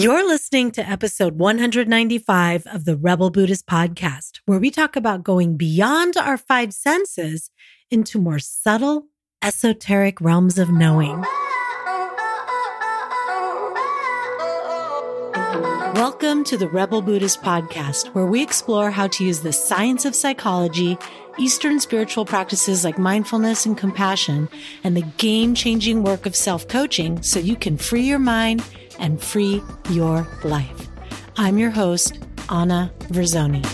You're 0.00 0.24
listening 0.24 0.70
to 0.74 0.88
episode 0.88 1.40
195 1.40 2.68
of 2.68 2.84
the 2.84 2.96
Rebel 2.96 3.30
Buddhist 3.30 3.66
podcast, 3.66 4.38
where 4.46 4.60
we 4.60 4.70
talk 4.70 4.94
about 4.94 5.24
going 5.24 5.56
beyond 5.56 6.16
our 6.16 6.38
five 6.38 6.72
senses 6.72 7.50
into 7.90 8.20
more 8.20 8.38
subtle, 8.38 9.06
esoteric 9.42 10.20
realms 10.20 10.56
of 10.56 10.70
knowing. 10.70 11.24
Welcome 15.96 16.44
to 16.44 16.56
the 16.56 16.68
Rebel 16.72 17.02
Buddhist 17.02 17.42
podcast, 17.42 18.14
where 18.14 18.26
we 18.26 18.40
explore 18.40 18.92
how 18.92 19.08
to 19.08 19.24
use 19.24 19.40
the 19.40 19.52
science 19.52 20.04
of 20.04 20.14
psychology, 20.14 20.96
Eastern 21.40 21.80
spiritual 21.80 22.24
practices 22.24 22.84
like 22.84 22.98
mindfulness 22.98 23.66
and 23.66 23.76
compassion, 23.76 24.48
and 24.84 24.96
the 24.96 25.02
game 25.16 25.56
changing 25.56 26.04
work 26.04 26.24
of 26.24 26.36
self 26.36 26.68
coaching 26.68 27.20
so 27.20 27.40
you 27.40 27.56
can 27.56 27.76
free 27.76 28.02
your 28.02 28.20
mind 28.20 28.62
and 28.98 29.22
free 29.22 29.62
your 29.90 30.26
life. 30.44 30.88
I'm 31.36 31.58
your 31.58 31.70
host, 31.70 32.18
Ana 32.48 32.92
Verzone. 33.08 33.64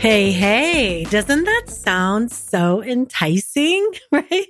Hey, 0.00 0.32
hey, 0.32 1.04
doesn't 1.04 1.44
that 1.44 1.64
sound 1.68 2.32
so 2.32 2.82
enticing, 2.82 3.90
right? 4.12 4.46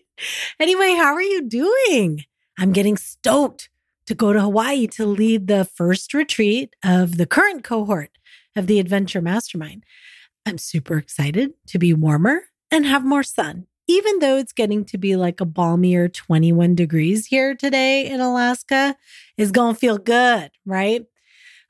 Anyway, 0.61 0.95
how 0.95 1.15
are 1.15 1.23
you 1.23 1.49
doing? 1.49 2.25
I'm 2.59 2.73
getting 2.73 2.97
stoked 2.97 3.69
to 4.07 4.15
go 4.15 4.33
to 4.33 4.41
Hawaii 4.41 4.87
to 4.89 5.07
lead 5.07 5.47
the 5.47 5.65
first 5.65 6.15
retreat 6.15 6.75
of 6.85 7.17
the 7.17 7.27
current 7.27 7.65
cohort 7.65 8.11
of 8.55 8.67
the 8.67 8.81
Adventure 8.81 9.23
Mastermind. 9.23 9.85
I'm 10.45 10.59
super 10.59 10.99
excited 10.99 11.53
to 11.69 11.79
be 11.79 11.95
warmer 11.95 12.43
and 12.71 12.87
have 12.87 13.05
more 13.05 13.23
sun 13.23 13.67
even 13.91 14.21
though 14.21 14.37
it's 14.37 14.53
getting 14.53 14.85
to 14.85 14.99
be 14.99 15.17
like 15.17 15.41
a 15.41 15.45
balmier 15.45 16.13
21 16.13 16.77
degrees 16.77 17.27
here 17.27 17.57
today 17.57 18.07
in 18.07 18.21
Alaska, 18.21 18.97
is 19.37 19.51
going 19.51 19.75
to 19.75 19.81
feel 19.81 19.99
good, 19.99 20.53
right? 20.65 21.05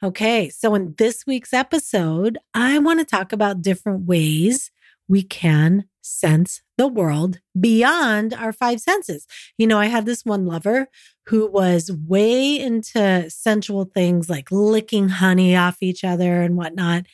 Okay, 0.02 0.50
so 0.50 0.74
in 0.74 0.94
this 0.98 1.24
week's 1.26 1.54
episode, 1.54 2.36
I 2.52 2.78
want 2.78 3.00
to 3.00 3.06
talk 3.06 3.32
about 3.32 3.62
different 3.62 4.04
ways 4.06 4.70
we 5.08 5.22
can 5.22 5.86
sense 6.02 6.60
the 6.76 6.88
world 6.88 7.40
beyond 7.58 8.34
our 8.34 8.52
five 8.52 8.80
senses. 8.80 9.26
You 9.56 9.66
know, 9.66 9.78
I 9.78 9.86
had 9.86 10.04
this 10.04 10.22
one 10.22 10.44
lover 10.44 10.88
who 11.30 11.46
was 11.46 11.92
way 11.92 12.58
into 12.58 13.30
sensual 13.30 13.84
things 13.84 14.28
like 14.28 14.50
licking 14.50 15.08
honey 15.08 15.54
off 15.54 15.76
each 15.80 16.02
other 16.02 16.42
and 16.42 16.56
whatnot. 16.56 17.06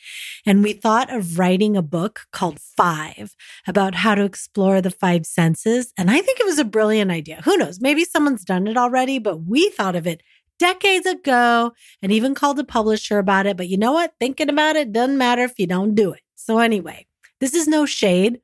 And 0.43 0.63
we 0.63 0.73
thought 0.73 1.13
of 1.13 1.37
writing 1.37 1.77
a 1.77 1.83
book 1.83 2.21
called 2.33 2.59
Five 2.59 3.35
about 3.67 3.93
how 3.93 4.15
to 4.15 4.23
explore 4.23 4.81
the 4.81 4.89
five 4.89 5.27
senses. 5.27 5.93
And 5.95 6.09
I 6.09 6.19
think 6.21 6.39
it 6.39 6.47
was 6.47 6.57
a 6.57 6.65
brilliant 6.65 7.11
idea. 7.11 7.41
Who 7.45 7.57
knows? 7.57 7.79
Maybe 7.79 8.05
someone's 8.05 8.43
done 8.43 8.65
it 8.65 8.75
already, 8.75 9.19
but 9.19 9.43
we 9.43 9.69
thought 9.69 9.95
of 9.95 10.07
it 10.07 10.23
decades 10.57 11.05
ago 11.05 11.73
and 12.01 12.11
even 12.11 12.33
called 12.33 12.57
a 12.57 12.63
publisher 12.63 13.19
about 13.19 13.45
it. 13.45 13.55
But 13.55 13.69
you 13.69 13.77
know 13.77 13.93
what? 13.93 14.15
Thinking 14.19 14.49
about 14.49 14.75
it 14.75 14.91
doesn't 14.91 15.19
matter 15.19 15.43
if 15.43 15.59
you 15.59 15.67
don't 15.67 15.93
do 15.93 16.11
it. 16.11 16.21
So, 16.33 16.57
anyway, 16.57 17.05
this 17.39 17.53
is 17.53 17.67
no 17.67 17.85
shade 17.85 18.41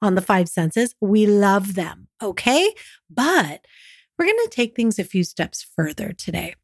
on 0.00 0.14
the 0.14 0.22
five 0.22 0.48
senses. 0.48 0.94
We 0.98 1.26
love 1.26 1.74
them. 1.74 2.08
Okay. 2.22 2.72
But 3.10 3.66
we're 4.20 4.26
going 4.26 4.36
to 4.44 4.50
take 4.50 4.76
things 4.76 4.98
a 4.98 5.04
few 5.04 5.24
steps 5.24 5.66
further 5.74 6.12
today. 6.12 6.54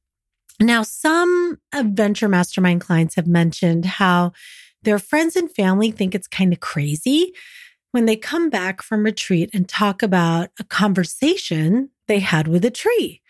Now, 0.61 0.83
some 0.83 1.59
adventure 1.73 2.29
mastermind 2.29 2.83
clients 2.83 3.15
have 3.15 3.27
mentioned 3.27 3.87
how 3.87 4.33
their 4.83 4.99
friends 4.99 5.37
and 5.37 5.51
family 5.51 5.91
think 5.91 6.15
it's 6.15 6.29
kind 6.29 6.53
of 6.53 6.61
crazy 6.61 7.33
when 7.93 8.05
they 8.05 8.17
come 8.17 8.51
back 8.51 8.83
from 8.83 9.05
retreat 9.05 9.49
and 9.55 9.67
talk 9.67 10.03
about 10.03 10.51
a 10.61 10.65
conversation 10.65 11.89
they 12.09 12.19
had 12.19 12.47
with 12.47 12.63
a 12.63 12.71
tree 12.71 13.23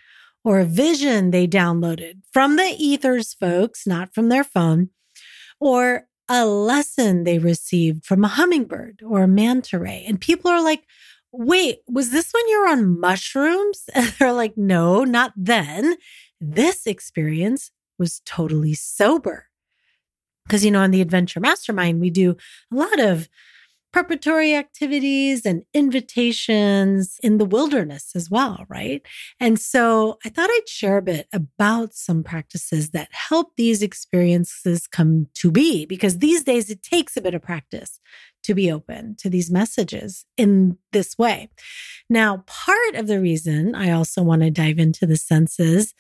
or 0.43 0.59
a 0.59 0.65
vision 0.65 1.31
they 1.31 1.47
downloaded 1.47 2.15
from 2.33 2.57
the 2.57 2.75
ethers 2.79 3.33
folks, 3.33 3.87
not 3.87 4.13
from 4.13 4.29
their 4.29 4.45
phone, 4.45 4.91
or 5.61 6.09
a 6.29 6.45
lesson 6.45 7.23
they 7.23 7.39
received 7.39 8.05
from 8.05 8.25
a 8.25 8.29
hummingbird 8.29 9.03
or 9.07 9.23
a 9.23 9.29
manta 9.29 9.79
ray. 9.79 10.05
And 10.05 10.21
people 10.21 10.51
are 10.51 10.63
like, 10.63 10.83
wait, 11.39 11.79
was 11.89 12.11
this 12.11 12.33
when 12.33 12.49
you 12.49 12.61
were 12.61 12.69
on 12.69 13.01
mushrooms? 13.01 13.85
And 13.95 14.07
they're 14.19 14.33
like, 14.33 14.57
no, 14.57 15.05
not 15.05 15.33
then. 15.37 15.97
This 16.41 16.87
experience 16.87 17.71
was 17.99 18.21
totally 18.25 18.75
sober. 18.75 19.47
Because, 20.47 20.65
you 20.65 20.71
know, 20.71 20.81
on 20.81 20.93
the 20.93 21.01
Adventure 21.01 21.41
Mastermind, 21.41 22.01
we 22.01 22.11
do 22.11 22.37
a 22.73 22.77
lot 22.77 23.01
of 23.01 23.29
preparatory 23.97 24.55
activities 24.55 25.47
and 25.47 25.63
invitations 25.73 27.19
in 27.23 27.39
the 27.39 27.47
wilderness 27.47 28.11
as 28.15 28.29
well, 28.29 28.67
right? 28.69 29.01
And 29.41 29.59
so 29.59 30.19
I 30.23 30.29
thought 30.29 30.51
I'd 30.51 30.69
share 30.69 30.99
a 30.99 31.03
bit 31.03 31.29
about 31.33 31.95
some 31.95 32.23
practices 32.23 32.91
that 32.91 33.09
help 33.11 33.53
these 33.57 33.81
experiences 33.81 34.87
come 34.87 35.29
to 35.37 35.51
be, 35.51 35.87
because 35.87 36.19
these 36.19 36.45
days 36.45 36.69
it 36.69 36.83
takes 36.83 37.17
a 37.17 37.23
bit 37.23 37.33
of 37.33 37.41
practice 37.41 37.99
to 38.45 38.53
be 38.53 38.71
open 38.71 39.17
to 39.21 39.31
these 39.31 39.51
messages 39.51 40.27
in 40.37 40.77
this 40.93 41.17
way. 41.17 41.49
Now, 42.11 42.45
part 42.47 42.97
of 42.97 43.07
the 43.07 43.19
reason 43.19 43.75
I 43.75 43.93
also 43.93 44.23
want 44.23 44.43
to 44.43 44.51
dive 44.51 44.79
into 44.79 45.07
the 45.07 45.17
senses 45.17 45.95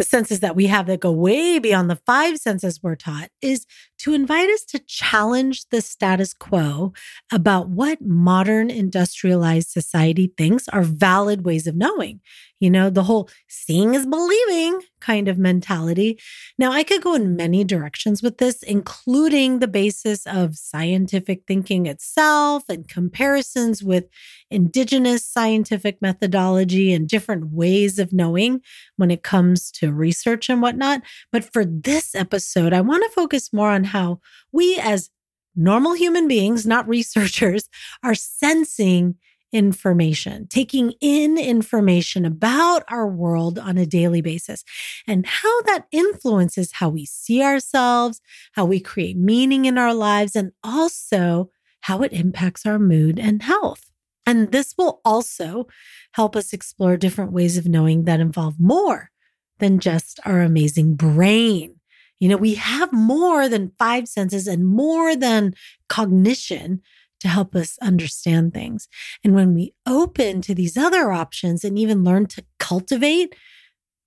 the 0.00 0.04
senses 0.04 0.40
that 0.40 0.56
we 0.56 0.66
have 0.66 0.86
that 0.86 0.98
go 0.98 1.12
way 1.12 1.58
beyond 1.58 1.90
the 1.90 2.00
five 2.06 2.38
senses 2.38 2.82
we're 2.82 2.96
taught, 2.96 3.28
is 3.42 3.66
to 3.98 4.14
invite 4.14 4.48
us 4.48 4.64
to 4.64 4.78
challenge 4.78 5.66
the 5.70 5.82
status 5.82 6.32
quo 6.32 6.94
about 7.30 7.68
what 7.68 8.00
modern 8.00 8.70
industrialized 8.70 9.68
society 9.68 10.32
thinks 10.38 10.68
are 10.68 10.84
valid 10.84 11.44
ways 11.44 11.66
of 11.66 11.76
knowing. 11.76 12.18
You 12.60 12.68
know, 12.70 12.90
the 12.90 13.04
whole 13.04 13.30
seeing 13.48 13.94
is 13.94 14.06
believing 14.06 14.82
kind 15.00 15.28
of 15.28 15.38
mentality. 15.38 16.20
Now, 16.58 16.72
I 16.72 16.82
could 16.82 17.00
go 17.00 17.14
in 17.14 17.34
many 17.34 17.64
directions 17.64 18.22
with 18.22 18.36
this, 18.36 18.62
including 18.62 19.58
the 19.58 19.68
basis 19.68 20.26
of 20.26 20.56
scientific 20.56 21.44
thinking 21.46 21.86
itself 21.86 22.64
and 22.68 22.86
comparisons 22.86 23.82
with 23.82 24.04
indigenous 24.50 25.24
scientific 25.24 26.02
methodology 26.02 26.92
and 26.92 27.08
different 27.08 27.50
ways 27.50 27.98
of 27.98 28.12
knowing 28.12 28.60
when 28.96 29.10
it 29.10 29.22
comes 29.22 29.70
to 29.72 29.90
research 29.90 30.50
and 30.50 30.60
whatnot. 30.60 31.00
But 31.32 31.50
for 31.50 31.64
this 31.64 32.14
episode, 32.14 32.74
I 32.74 32.82
want 32.82 33.02
to 33.04 33.14
focus 33.14 33.54
more 33.54 33.70
on 33.70 33.84
how 33.84 34.20
we 34.52 34.78
as 34.78 35.08
normal 35.56 35.94
human 35.94 36.28
beings, 36.28 36.66
not 36.66 36.88
researchers, 36.96 37.68
are 38.02 38.14
sensing 38.14 39.16
information, 39.52 40.46
taking 40.48 40.92
in 41.00 41.38
information 41.38 42.24
about 42.24 42.84
our 42.88 43.06
world 43.06 43.58
on 43.58 43.78
a 43.78 43.86
daily 43.86 44.20
basis, 44.20 44.64
and 45.06 45.26
how 45.26 45.62
that 45.62 45.86
influences 45.90 46.72
how 46.72 46.88
we 46.88 47.04
see 47.04 47.42
ourselves, 47.42 48.20
how 48.52 48.64
we 48.64 48.80
create 48.80 49.16
meaning 49.16 49.64
in 49.64 49.78
our 49.78 49.94
lives, 49.94 50.36
and 50.36 50.52
also 50.62 51.50
how 51.80 52.02
it 52.02 52.12
impacts 52.12 52.66
our 52.66 52.78
mood 52.78 53.18
and 53.18 53.42
health. 53.42 53.90
And 54.26 54.52
this 54.52 54.74
will 54.76 55.00
also 55.04 55.66
help 56.12 56.36
us 56.36 56.52
explore 56.52 56.96
different 56.96 57.32
ways 57.32 57.56
of 57.56 57.66
knowing 57.66 58.04
that 58.04 58.20
involve 58.20 58.60
more 58.60 59.10
than 59.58 59.78
just 59.78 60.20
our 60.24 60.40
amazing 60.40 60.94
brain. 60.94 61.76
You 62.18 62.28
know, 62.28 62.36
we 62.36 62.54
have 62.54 62.92
more 62.92 63.48
than 63.48 63.72
five 63.78 64.06
senses 64.06 64.46
and 64.46 64.66
more 64.66 65.16
than 65.16 65.54
cognition 65.88 66.82
to 67.20 67.28
help 67.28 67.54
us 67.54 67.78
understand 67.80 68.52
things. 68.52 68.88
And 69.22 69.34
when 69.34 69.54
we 69.54 69.74
open 69.86 70.40
to 70.42 70.54
these 70.54 70.76
other 70.76 71.12
options 71.12 71.64
and 71.64 71.78
even 71.78 72.04
learn 72.04 72.26
to 72.26 72.44
cultivate 72.58 73.34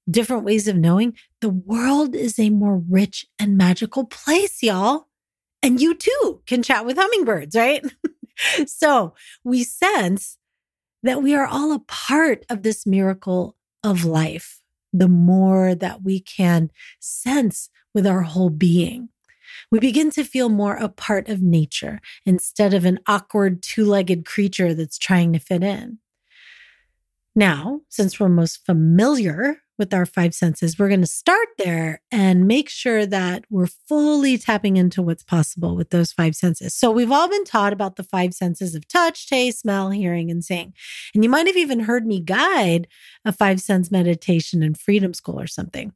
different 0.09 0.44
ways 0.44 0.68
of 0.68 0.75
knowing, 0.75 1.16
the 1.40 1.50
world 1.50 2.16
is 2.16 2.38
a 2.38 2.50
more 2.50 2.78
rich 2.90 3.25
and 3.40 3.57
magical 3.57 4.06
place, 4.06 4.62
y'all. 4.62 5.07
And 5.62 5.79
you 5.79 5.96
too 5.96 6.41
can 6.46 6.62
chat 6.62 6.85
with 6.85 6.97
hummingbirds, 6.97 7.56
right? 7.56 7.85
so 8.66 9.13
we 9.44 9.63
sense 9.63 10.38
that 11.03 11.22
we 11.22 11.35
are 11.35 11.47
all 11.47 11.72
a 11.72 11.80
part 11.80 12.45
of 12.50 12.63
this 12.63 12.85
miracle 12.85 13.56
of 13.84 14.03
life. 14.06 14.59
The 14.91 15.07
more 15.07 15.74
that 15.75 16.04
we 16.04 16.19
can 16.19 16.69
sense 17.00 17.69
with 17.94 18.06
our 18.06 18.21
whole 18.21 18.50
being. 18.50 19.09
We 19.74 19.80
begin 19.80 20.12
to 20.12 20.24
feel 20.24 20.50
more 20.50 20.75
a 20.75 20.88
part 20.88 21.30
of 21.30 21.42
nature 21.42 22.00
instead 22.28 22.75
of 22.75 22.86
an 22.86 23.00
awkward 23.08 23.64
two 23.64 23.86
legged 23.86 24.24
creature 24.24 24.75
that's 24.75 25.00
trying 25.00 25.34
to 25.34 25.40
fit 25.40 25.64
in. 25.64 25.98
Now, 27.36 27.81
since 27.90 28.20
we're 28.20 28.30
most 28.30 28.64
familiar 28.68 29.64
with 29.80 29.92
our 29.92 30.06
five 30.06 30.36
senses, 30.36 30.78
we're 30.78 30.90
going 30.90 31.02
to 31.02 31.08
start 31.08 31.48
there 31.58 32.04
and 32.12 32.48
make 32.48 32.70
sure 32.70 33.08
that 33.08 33.46
we're 33.50 33.66
fully 33.66 34.38
tapping 34.38 34.78
into 34.78 35.02
what's 35.02 35.24
possible 35.24 35.76
with 35.76 35.90
those 35.90 36.12
five 36.12 36.36
senses. 36.36 36.76
So, 36.76 36.92
we've 36.92 37.12
all 37.12 37.28
been 37.28 37.44
taught 37.44 37.74
about 37.74 37.96
the 37.96 38.04
five 38.04 38.36
senses 38.36 38.76
of 38.76 38.88
touch, 38.88 39.28
taste, 39.28 39.62
smell, 39.62 39.90
hearing, 39.90 40.30
and 40.30 40.46
seeing. 40.46 40.76
And 41.16 41.24
you 41.24 41.31
might 41.31 41.48
have 41.48 41.58
even 41.58 41.80
heard 41.80 42.06
me 42.06 42.19
guide 42.19 42.88
a 43.26 43.31
five 43.31 43.60
sense 43.60 43.90
meditation 43.90 44.62
in 44.62 44.76
freedom 44.76 45.16
school 45.16 45.40
or 45.40 45.48
something. 45.48 45.94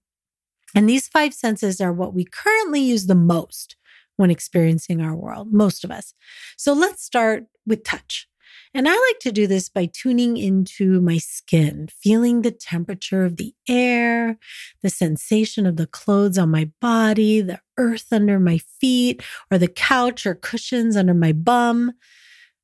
And 0.77 0.87
these 0.87 1.07
five 1.07 1.33
senses 1.33 1.81
are 1.81 1.91
what 1.91 2.13
we 2.13 2.23
currently 2.23 2.81
use 2.81 3.07
the 3.07 3.15
most 3.15 3.77
when 4.15 4.29
experiencing 4.29 5.01
our 5.01 5.15
world, 5.15 5.51
most 5.51 5.83
of 5.83 5.89
us. 5.89 6.13
So 6.55 6.71
let's 6.71 7.01
start 7.01 7.45
with 7.65 7.83
touch. 7.83 8.27
And 8.75 8.87
I 8.87 8.91
like 8.91 9.17
to 9.21 9.31
do 9.31 9.47
this 9.47 9.69
by 9.69 9.89
tuning 9.91 10.37
into 10.37 11.01
my 11.01 11.17
skin, 11.17 11.87
feeling 11.91 12.43
the 12.43 12.51
temperature 12.51 13.25
of 13.25 13.37
the 13.37 13.55
air, 13.67 14.37
the 14.83 14.91
sensation 14.91 15.65
of 15.65 15.77
the 15.77 15.87
clothes 15.87 16.37
on 16.37 16.51
my 16.51 16.69
body, 16.79 17.41
the 17.41 17.59
earth 17.79 18.13
under 18.13 18.39
my 18.39 18.59
feet, 18.79 19.23
or 19.49 19.57
the 19.57 19.67
couch 19.67 20.27
or 20.27 20.35
cushions 20.35 20.95
under 20.95 21.15
my 21.15 21.31
bum. 21.31 21.93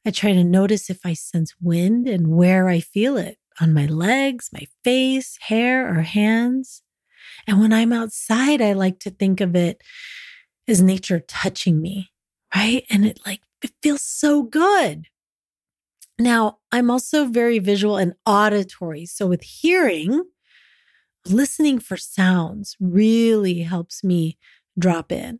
I 0.05 0.11
try 0.11 0.33
to 0.33 0.43
notice 0.43 0.91
if 0.91 0.99
I 1.03 1.13
sense 1.13 1.55
wind 1.59 2.07
and 2.07 2.27
where 2.27 2.69
I 2.69 2.79
feel 2.79 3.17
it 3.17 3.39
on 3.59 3.73
my 3.73 3.87
legs, 3.87 4.51
my 4.53 4.67
face, 4.83 5.39
hair, 5.41 5.97
or 5.97 6.03
hands. 6.03 6.83
And 7.47 7.59
when 7.59 7.73
I'm 7.73 7.93
outside, 7.93 8.61
I 8.61 8.73
like 8.73 8.99
to 9.01 9.09
think 9.11 9.41
of 9.41 9.55
it 9.55 9.81
as 10.67 10.81
nature 10.81 11.21
touching 11.21 11.81
me, 11.81 12.11
right? 12.55 12.85
And 12.89 13.05
it 13.05 13.19
like, 13.25 13.41
it 13.63 13.71
feels 13.81 14.01
so 14.01 14.43
good. 14.43 15.07
Now, 16.19 16.59
I'm 16.71 16.91
also 16.91 17.25
very 17.25 17.59
visual 17.59 17.97
and 17.97 18.13
auditory. 18.25 19.05
So, 19.05 19.25
with 19.27 19.41
hearing, 19.41 20.23
listening 21.27 21.79
for 21.79 21.97
sounds 21.97 22.75
really 22.79 23.59
helps 23.61 24.03
me 24.03 24.37
drop 24.77 25.11
in. 25.11 25.39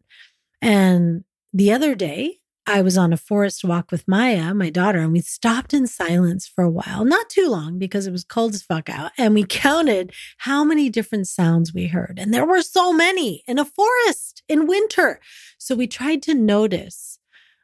And 0.62 1.24
the 1.54 1.72
other 1.74 1.96
day, 1.96 2.40
I 2.66 2.82
was 2.82 2.98
on 2.98 3.12
a 3.12 3.18
forest 3.18 3.66
walk 3.66 3.92
with 3.92 4.08
Maya, 4.08 4.54
my 4.54 4.70
daughter, 4.70 5.00
and 5.00 5.12
we 5.12 5.20
stopped 5.20 5.74
in 5.74 5.86
silence 5.86 6.48
for 6.48 6.64
a 6.64 6.70
while, 6.70 7.04
not 7.04 7.30
too 7.30 7.50
long 7.50 7.78
because 7.78 8.08
it 8.08 8.12
was 8.12 8.24
cold 8.24 8.54
as 8.54 8.64
fuck 8.64 8.90
out. 8.90 9.12
And 9.18 9.34
we 9.34 9.44
counted 9.44 10.14
how 10.38 10.64
many 10.64 10.90
different 10.90 11.28
sounds 11.28 11.74
we 11.74 11.88
heard. 11.88 12.18
And 12.18 12.34
there 12.34 12.46
were 12.46 12.62
so 12.62 12.94
many 12.94 13.44
in 13.48 13.60
a 13.60 13.66
forest 13.66 14.44
in 14.48 14.66
winter. 14.66 15.20
So 15.58 15.76
we 15.76 15.88
tried 15.88 16.22
to 16.24 16.34
notice 16.34 17.20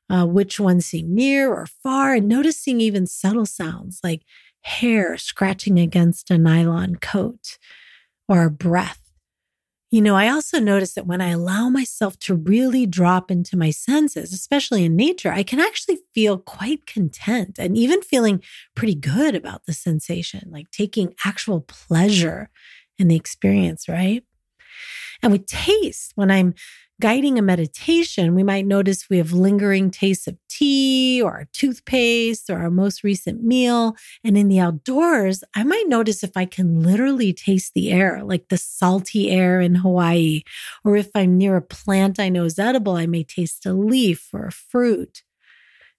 uh, 0.10 0.26
which 0.26 0.60
ones 0.60 0.88
seemed 0.88 1.12
near 1.12 1.54
or 1.54 1.66
far, 1.66 2.16
and 2.16 2.28
noticing 2.28 2.82
even 2.82 3.08
subtle 3.08 3.46
sounds 3.46 4.00
like 4.04 4.24
hair 4.62 5.18
scratching 5.18 5.80
against 5.80 6.30
a 6.30 6.38
nylon 6.38 6.96
coat 6.96 7.58
or 8.28 8.44
a 8.44 8.52
breath. 8.52 9.09
You 9.92 10.02
know, 10.02 10.16
I 10.16 10.30
also 10.30 10.60
notice 10.60 10.94
that 10.94 11.08
when 11.08 11.20
I 11.20 11.30
allow 11.30 11.68
myself 11.70 12.18
to 12.20 12.36
really 12.36 12.86
drop 12.86 13.32
into 13.32 13.58
my 13.58 13.72
senses, 13.72 14.32
especially 14.34 14.86
in 14.86 14.96
nature, 14.96 15.32
I 15.32 15.42
can 15.42 15.60
actually 15.60 15.98
feel 16.14 16.38
quite 16.38 16.86
content 16.86 17.58
and 17.58 17.76
even 17.76 18.04
feeling 18.04 18.44
pretty 18.76 18.94
good 18.94 19.34
about 19.34 19.66
the 19.66 19.74
sensation, 19.74 20.50
like 20.52 20.70
taking 20.70 21.16
actual 21.26 21.62
pleasure 21.62 22.52
in 23.00 23.08
the 23.08 23.16
experience, 23.16 23.90
right? 23.90 24.24
And 25.24 25.32
with 25.32 25.48
taste, 25.48 26.12
when 26.16 26.30
I'm 26.30 26.54
guiding 27.00 27.40
a 27.40 27.42
meditation, 27.42 28.36
we 28.36 28.44
might 28.44 28.66
notice 28.66 29.10
we 29.10 29.18
have 29.18 29.32
lingering 29.32 29.90
tastes 29.90 30.28
of 30.28 30.38
tea 30.50 31.22
or 31.22 31.48
toothpaste 31.54 32.50
or 32.50 32.60
our 32.60 32.70
most 32.70 33.04
recent 33.04 33.44
meal. 33.44 33.96
And 34.24 34.38
in 34.38 34.50
the 34.50 34.60
outdoors, 34.60 35.44
I 35.56 35.64
might 35.64 35.88
notice 35.88 36.24
if 36.24 36.36
I 36.36 36.46
can 36.46 36.82
literally 36.82 37.32
taste 37.32 37.74
the 37.74 37.92
air, 37.92 38.22
like 38.24 38.50
the 38.50 38.58
salty 38.58 39.32
air 39.32 39.62
in 39.62 39.76
Hawaii. 39.76 40.42
Or 40.84 40.98
if 40.98 41.10
I'm 41.16 41.38
near 41.38 41.56
a 41.56 41.62
plant 41.62 42.20
I 42.20 42.30
know 42.30 42.44
is 42.44 42.60
edible, 42.60 42.96
I 42.96 43.06
may 43.06 43.24
taste 43.24 43.66
a 43.66 43.74
leaf 43.74 44.30
or 44.34 44.48
a 44.48 44.52
fruit. 44.52 45.24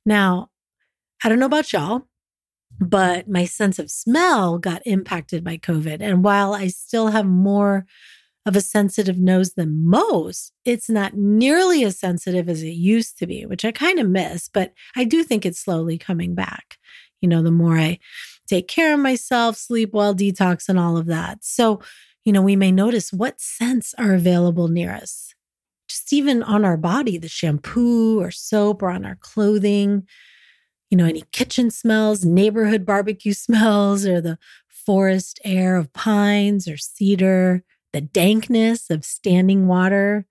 Now, 0.05 0.51
I 1.25 1.29
don't 1.29 1.39
know 1.39 1.47
about 1.47 1.73
y'all, 1.73 2.07
but 2.79 3.29
my 3.29 3.45
sense 3.45 3.79
of 3.79 3.91
smell 3.91 4.59
got 4.59 4.83
impacted 4.87 5.45
by 5.45 5.57
COVID. 5.57 5.99
And 6.01 6.25
while 6.25 6.55
I 6.55 6.69
still 6.69 7.09
have 7.09 7.27
more 7.27 7.87
of 8.47 8.57
a 8.57 8.61
sensitive 8.61 9.19
nose 9.19 9.53
than 9.55 9.87
most, 9.87 10.53
it's 10.65 10.89
not 10.89 11.15
nearly 11.15 11.85
as 11.85 11.99
sensitive 11.99 12.49
as 12.49 12.63
it 12.63 12.71
used 12.71 13.19
to 13.19 13.27
be, 13.27 13.45
which 13.45 13.65
I 13.65 13.73
kind 13.73 13.99
of 13.99 14.09
miss, 14.09 14.49
but 14.49 14.73
I 14.97 15.05
do 15.05 15.23
think 15.23 15.45
it's 15.45 15.61
slowly 15.61 15.99
coming 15.99 16.35
back. 16.35 16.79
You 17.21 17.29
know, 17.29 17.43
the 17.43 17.51
more 17.51 17.77
I 17.77 17.99
take 18.49 18.67
care 18.67 18.95
of 18.95 19.01
myself, 19.01 19.57
sleep 19.57 19.91
well, 19.93 20.15
detox, 20.15 20.69
and 20.69 20.79
all 20.79 20.97
of 20.97 21.07
that. 21.07 21.45
So, 21.45 21.81
you 22.25 22.33
know, 22.33 22.43
we 22.43 22.57
may 22.57 22.73
notice 22.73 23.13
what 23.13 23.41
scents 23.41 23.95
are 23.99 24.15
available 24.15 24.69
near 24.69 24.93
us. 24.93 25.35
Just 25.89 26.13
even 26.13 26.43
on 26.43 26.65
our 26.65 26.77
body, 26.77 27.19
the 27.19 27.29
shampoo 27.29 28.21
or 28.21 28.31
soap 28.31 28.83
or 28.83 28.91
on 28.91 29.05
our 29.05 29.17
clothing, 29.17 30.07
you 30.91 30.97
know, 30.97 31.05
any 31.05 31.25
kitchen 31.33 31.71
smells, 31.71 32.25
neighborhood 32.25 32.87
barbecue 32.87 33.33
smells, 33.35 34.07
or 34.07 34.21
the 34.21 34.39
forest 34.69 35.39
air 35.45 35.77
of 35.77 35.93
pines 35.93 36.67
or 36.67 36.79
cedar 36.79 37.63
the 37.93 38.01
dankness 38.01 38.91
of 38.91 39.05
standing 39.05 39.67
water 39.67 40.27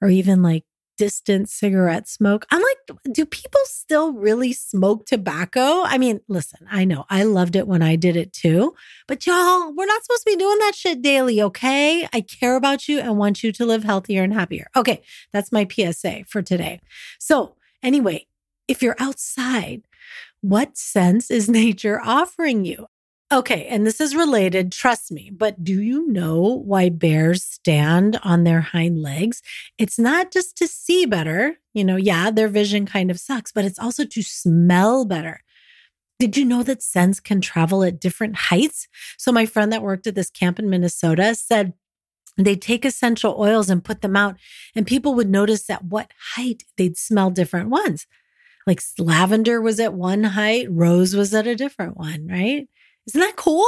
or 0.00 0.08
even 0.08 0.42
like 0.42 0.64
distant 0.96 1.48
cigarette 1.48 2.08
smoke. 2.08 2.46
I'm 2.50 2.62
like, 2.62 2.98
do 3.12 3.26
people 3.26 3.60
still 3.64 4.12
really 4.12 4.52
smoke 4.52 5.06
tobacco? 5.06 5.82
I 5.84 5.98
mean, 5.98 6.20
listen, 6.28 6.66
I 6.70 6.84
know 6.84 7.04
I 7.10 7.24
loved 7.24 7.56
it 7.56 7.68
when 7.68 7.82
I 7.82 7.96
did 7.96 8.16
it 8.16 8.32
too, 8.32 8.74
but 9.06 9.26
y'all, 9.26 9.72
we're 9.74 9.86
not 9.86 10.02
supposed 10.04 10.24
to 10.24 10.30
be 10.32 10.36
doing 10.36 10.58
that 10.60 10.74
shit 10.74 11.02
daily, 11.02 11.42
okay? 11.42 12.08
I 12.12 12.20
care 12.22 12.56
about 12.56 12.88
you 12.88 12.98
and 13.00 13.18
want 13.18 13.42
you 13.42 13.52
to 13.52 13.66
live 13.66 13.84
healthier 13.84 14.22
and 14.22 14.32
happier. 14.32 14.68
Okay, 14.74 15.02
that's 15.32 15.52
my 15.52 15.66
PSA 15.70 16.24
for 16.26 16.42
today. 16.42 16.80
So, 17.18 17.56
anyway, 17.82 18.26
if 18.68 18.82
you're 18.82 18.96
outside, 18.98 19.82
what 20.40 20.76
sense 20.76 21.30
is 21.30 21.48
nature 21.48 22.00
offering 22.02 22.64
you? 22.64 22.86
Okay, 23.32 23.66
and 23.66 23.84
this 23.84 24.00
is 24.00 24.14
related, 24.14 24.70
trust 24.70 25.10
me, 25.10 25.32
but 25.36 25.64
do 25.64 25.82
you 25.82 26.06
know 26.12 26.62
why 26.64 26.88
bears 26.90 27.42
stand 27.42 28.20
on 28.22 28.44
their 28.44 28.60
hind 28.60 29.02
legs? 29.02 29.42
It's 29.78 29.98
not 29.98 30.30
just 30.30 30.56
to 30.58 30.68
see 30.68 31.06
better. 31.06 31.56
You 31.74 31.82
know, 31.84 31.96
yeah, 31.96 32.30
their 32.30 32.46
vision 32.46 32.86
kind 32.86 33.10
of 33.10 33.18
sucks, 33.18 33.50
but 33.50 33.64
it's 33.64 33.80
also 33.80 34.04
to 34.04 34.22
smell 34.22 35.04
better. 35.04 35.40
Did 36.20 36.36
you 36.36 36.44
know 36.44 36.62
that 36.64 36.82
scents 36.82 37.20
can 37.20 37.40
travel 37.40 37.84
at 37.84 38.00
different 38.00 38.36
heights? 38.36 38.88
So, 39.18 39.32
my 39.32 39.46
friend 39.46 39.72
that 39.72 39.82
worked 39.82 40.06
at 40.06 40.14
this 40.14 40.30
camp 40.30 40.58
in 40.58 40.70
Minnesota 40.70 41.34
said 41.34 41.74
they 42.38 42.56
take 42.56 42.84
essential 42.84 43.36
oils 43.38 43.70
and 43.70 43.84
put 43.84 44.02
them 44.02 44.16
out, 44.16 44.36
and 44.76 44.86
people 44.86 45.14
would 45.14 45.30
notice 45.30 45.70
at 45.70 45.84
what 45.84 46.12
height 46.36 46.64
they'd 46.76 46.98
smell 46.98 47.30
different 47.30 47.70
ones. 47.70 48.06
Like 48.66 48.82
lavender 48.98 49.60
was 49.60 49.80
at 49.80 49.94
one 49.94 50.24
height, 50.24 50.68
rose 50.70 51.14
was 51.16 51.34
at 51.34 51.46
a 51.46 51.56
different 51.56 51.96
one, 51.96 52.28
right? 52.28 52.68
Isn't 53.06 53.20
that 53.20 53.36
cool? 53.36 53.66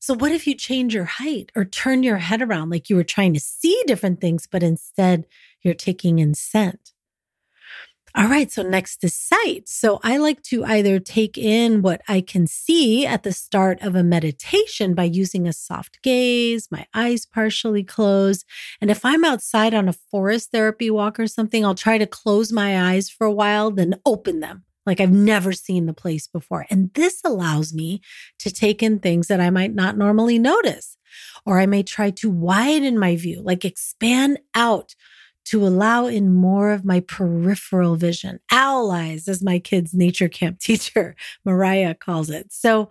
So, 0.00 0.14
what 0.14 0.32
if 0.32 0.48
you 0.48 0.54
change 0.56 0.94
your 0.94 1.04
height 1.04 1.52
or 1.54 1.64
turn 1.64 2.02
your 2.02 2.16
head 2.18 2.42
around 2.42 2.70
like 2.70 2.90
you 2.90 2.96
were 2.96 3.04
trying 3.04 3.34
to 3.34 3.40
see 3.40 3.80
different 3.86 4.20
things, 4.20 4.48
but 4.50 4.62
instead 4.62 5.26
you're 5.62 5.74
taking 5.74 6.18
in 6.18 6.34
scent? 6.34 6.92
All 8.14 8.26
right, 8.26 8.50
so 8.50 8.62
next 8.62 9.02
is 9.04 9.14
sight. 9.14 9.68
So 9.68 9.98
I 10.02 10.18
like 10.18 10.42
to 10.42 10.64
either 10.64 10.98
take 10.98 11.38
in 11.38 11.80
what 11.80 12.02
I 12.08 12.20
can 12.20 12.46
see 12.46 13.06
at 13.06 13.22
the 13.22 13.32
start 13.32 13.80
of 13.80 13.94
a 13.94 14.02
meditation 14.02 14.94
by 14.94 15.04
using 15.04 15.48
a 15.48 15.52
soft 15.52 16.02
gaze, 16.02 16.68
my 16.70 16.86
eyes 16.92 17.24
partially 17.24 17.84
closed. 17.84 18.44
And 18.82 18.90
if 18.90 19.04
I'm 19.04 19.24
outside 19.24 19.72
on 19.72 19.88
a 19.88 19.94
forest 19.94 20.50
therapy 20.50 20.90
walk 20.90 21.18
or 21.18 21.26
something, 21.26 21.64
I'll 21.64 21.74
try 21.74 21.96
to 21.96 22.06
close 22.06 22.52
my 22.52 22.90
eyes 22.90 23.08
for 23.08 23.26
a 23.26 23.32
while, 23.32 23.70
then 23.70 23.94
open 24.04 24.40
them 24.40 24.64
like 24.86 25.00
I've 25.00 25.12
never 25.12 25.52
seen 25.52 25.86
the 25.86 25.92
place 25.92 26.26
before. 26.26 26.66
And 26.70 26.92
this 26.94 27.20
allows 27.24 27.72
me 27.72 28.00
to 28.40 28.50
take 28.50 28.82
in 28.82 28.98
things 28.98 29.28
that 29.28 29.40
I 29.40 29.50
might 29.50 29.74
not 29.74 29.96
normally 29.96 30.38
notice. 30.38 30.96
Or 31.44 31.60
I 31.60 31.66
may 31.66 31.82
try 31.82 32.10
to 32.10 32.30
widen 32.30 32.98
my 32.98 33.16
view, 33.16 33.42
like 33.42 33.64
expand 33.64 34.38
out 34.54 34.94
to 35.44 35.66
allow 35.66 36.06
in 36.06 36.32
more 36.32 36.70
of 36.70 36.84
my 36.84 37.00
peripheral 37.00 37.96
vision. 37.96 38.38
Owl 38.50 38.90
eyes, 38.90 39.28
as 39.28 39.42
my 39.42 39.58
kids' 39.58 39.92
nature 39.92 40.28
camp 40.28 40.58
teacher, 40.60 41.16
Mariah, 41.44 41.94
calls 41.94 42.30
it. 42.30 42.52
So 42.52 42.90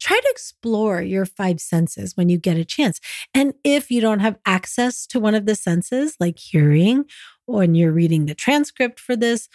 try 0.00 0.18
to 0.18 0.28
explore 0.30 1.00
your 1.00 1.24
five 1.24 1.60
senses 1.60 2.16
when 2.16 2.28
you 2.28 2.38
get 2.38 2.56
a 2.56 2.64
chance. 2.64 2.98
And 3.32 3.54
if 3.62 3.90
you 3.90 4.00
don't 4.00 4.18
have 4.18 4.38
access 4.44 5.06
to 5.08 5.20
one 5.20 5.34
of 5.34 5.46
the 5.46 5.54
senses, 5.54 6.16
like 6.18 6.38
hearing, 6.38 7.04
or 7.46 7.58
when 7.58 7.74
you're 7.74 7.92
reading 7.92 8.26
the 8.26 8.34
transcript 8.34 8.98
for 8.98 9.14
this, 9.14 9.48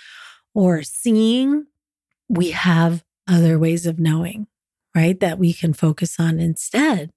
or 0.57 0.81
seeing, 0.81 1.67
we 2.27 2.49
have 2.49 3.03
other 3.27 3.59
ways 3.59 3.85
of 3.85 3.99
knowing, 3.99 4.47
right? 4.95 5.19
That 5.19 5.37
we 5.37 5.53
can 5.53 5.71
focus 5.71 6.19
on 6.19 6.39
instead. 6.39 7.11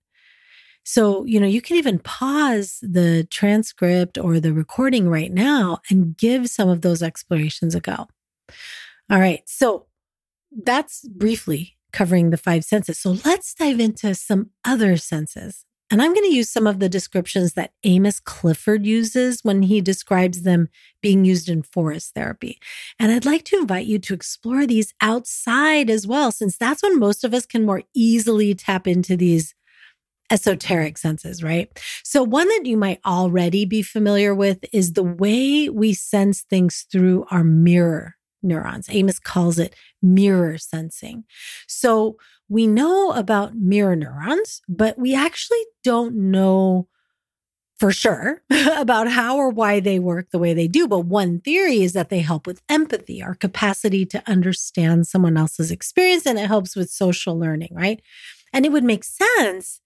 So, 0.85 1.25
you 1.25 1.41
know, 1.41 1.47
you 1.47 1.63
can 1.63 1.77
even 1.77 2.01
pause 2.01 2.81
the 2.83 3.27
transcript 3.31 4.19
or 4.19 4.41
the 4.41 4.53
recording 4.53 5.09
right 5.09 5.33
now 5.33 5.79
and 5.89 6.19
give 6.19 6.51
some 6.51 6.69
of 6.69 6.83
those 6.83 7.03
explorations 7.03 7.75
a 7.75 7.81
go. 7.81 8.09
All 9.11 9.19
right. 9.19 9.41
So 9.47 9.87
that's 10.51 11.09
briefly 11.09 11.79
covering 11.95 12.29
the 12.29 12.37
five 12.37 12.63
senses. 12.63 12.99
So 12.99 13.17
let's 13.25 13.55
dive 13.55 13.81
into 13.81 14.15
some 14.15 14.51
other 14.67 14.99
senses 14.99 15.65
and 15.91 16.01
I'm 16.01 16.15
going 16.15 16.29
to 16.29 16.35
use 16.35 16.49
some 16.49 16.67
of 16.67 16.79
the 16.79 16.89
descriptions 16.89 17.55
that 17.55 17.73
Amos 17.83 18.21
Clifford 18.21 18.87
uses 18.87 19.43
when 19.43 19.63
he 19.63 19.81
describes 19.81 20.43
them 20.43 20.69
being 21.03 21.25
used 21.25 21.49
in 21.49 21.63
forest 21.63 22.15
therapy. 22.15 22.59
And 22.99 23.11
I'd 23.11 23.25
like 23.25 23.45
to 23.47 23.59
invite 23.59 23.87
you 23.87 23.99
to 23.99 24.15
explore 24.15 24.67
these 24.67 24.95
outside 25.01 25.91
as 25.91 26.07
well, 26.07 26.31
since 26.31 26.57
that's 26.57 26.83
when 26.83 26.99
most 26.99 27.25
of 27.25 27.35
us 27.35 27.45
can 27.45 27.67
more 27.67 27.83
easily 27.95 28.55
tap 28.55 28.87
into 28.87 29.17
these 29.17 29.55
esoteric 30.31 30.97
senses, 30.97 31.43
right? 31.43 31.69
So, 32.05 32.23
one 32.23 32.49
that 32.49 32.67
you 32.67 32.77
might 32.77 33.01
already 33.05 33.65
be 33.65 33.83
familiar 33.83 34.33
with 34.33 34.65
is 34.73 34.93
the 34.93 35.03
way 35.03 35.69
we 35.69 35.93
sense 35.93 36.43
things 36.43 36.87
through 36.91 37.27
our 37.33 37.43
mirror 37.43 38.15
neurons. 38.43 38.87
Amos 38.91 39.19
calls 39.19 39.59
it 39.59 39.75
mirror 40.03 40.59
sensing. 40.59 41.25
So 41.67 42.17
we 42.49 42.67
know 42.67 43.13
about 43.13 43.57
mirror 43.57 43.97
neurons, 43.97 44.61
but 44.69 44.99
we 44.99 45.15
actually 45.15 45.65
don't 45.85 46.15
know 46.15 46.89
for 47.79 47.93
sure 47.93 48.43
about 48.77 49.09
how 49.09 49.37
or 49.37 49.49
why 49.49 49.81
they 49.81 49.99
work 49.99 50.31
the 50.31 50.39
way 50.39 50.53
they 50.53 50.69
do. 50.69 50.87
But 50.87 51.01
one 51.01 51.41
theory 51.41 51.81
is 51.83 51.95
that 51.95 52.11
they 52.11 52.21
help 52.21 52.47
with 52.47 52.61
empathy, 52.69 53.23
our 53.23 53.35
capacity 53.35 54.05
to 54.07 54.23
understand 54.31 55.07
someone 55.07 55.37
else's 55.37 55.71
experience, 55.71 56.27
and 56.27 56.39
it 56.39 56.47
helps 56.47 56.77
with 56.77 56.91
social 56.91 57.39
learning, 57.39 57.71
right? 57.73 58.03
And 58.53 58.67
it 58.67 58.73
would 58.73 58.85
make 58.85 59.05
sense 59.05 59.81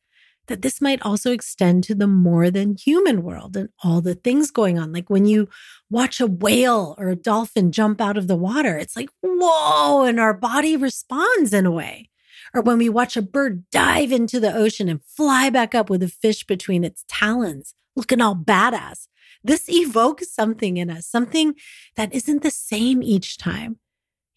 that 0.47 0.63
this 0.63 0.81
might 0.81 1.03
also 1.03 1.33
extend 1.33 1.85
to 1.85 1.95
the 1.95 2.07
more 2.07 2.51
than 2.51 2.77
human 2.77 3.23
world 3.23 3.57
and 3.57 3.69
all 3.83 4.01
the 4.01 4.15
things 4.15 4.51
going 4.51 4.79
on. 4.79 4.93
Like 4.93 5.09
when 5.09 5.27
you 5.27 5.49
watch 5.91 6.21
a 6.21 6.27
whale 6.27 6.95
or 6.99 7.09
a 7.09 7.17
dolphin 7.17 7.73
jump 7.73 8.01
out 8.01 8.17
of 8.17 8.29
the 8.29 8.37
water, 8.37 8.77
it's 8.77 8.97
like, 8.97 9.11
whoa, 9.23 10.05
and 10.05 10.21
our 10.21 10.35
body 10.35 10.77
responds 10.77 11.53
in 11.53 11.67
a 11.67 11.71
way. 11.71 12.11
Or 12.53 12.63
when 12.63 12.79
we 12.79 12.89
watch 12.89 13.17
a 13.17 13.23
bird 13.23 13.65
dive 13.71 14.13
into 14.13 14.39
the 14.39 14.55
ocean 14.55 14.89
and 14.89 15.03
fly 15.05 15.51
back 15.51 15.75
up 15.75 15.91
with 15.91 16.03
a 16.03 16.09
fish 16.09 16.45
between 16.45 16.85
its 16.85 17.05
talons, 17.09 17.75
looking 17.97 18.21
all 18.21 18.37
badass. 18.37 19.09
This 19.43 19.69
evokes 19.69 20.33
something 20.33 20.77
in 20.79 20.89
us, 20.89 21.07
something 21.07 21.55
that 21.97 22.15
isn't 22.15 22.43
the 22.43 22.51
same 22.51 23.03
each 23.03 23.37
time. 23.37 23.79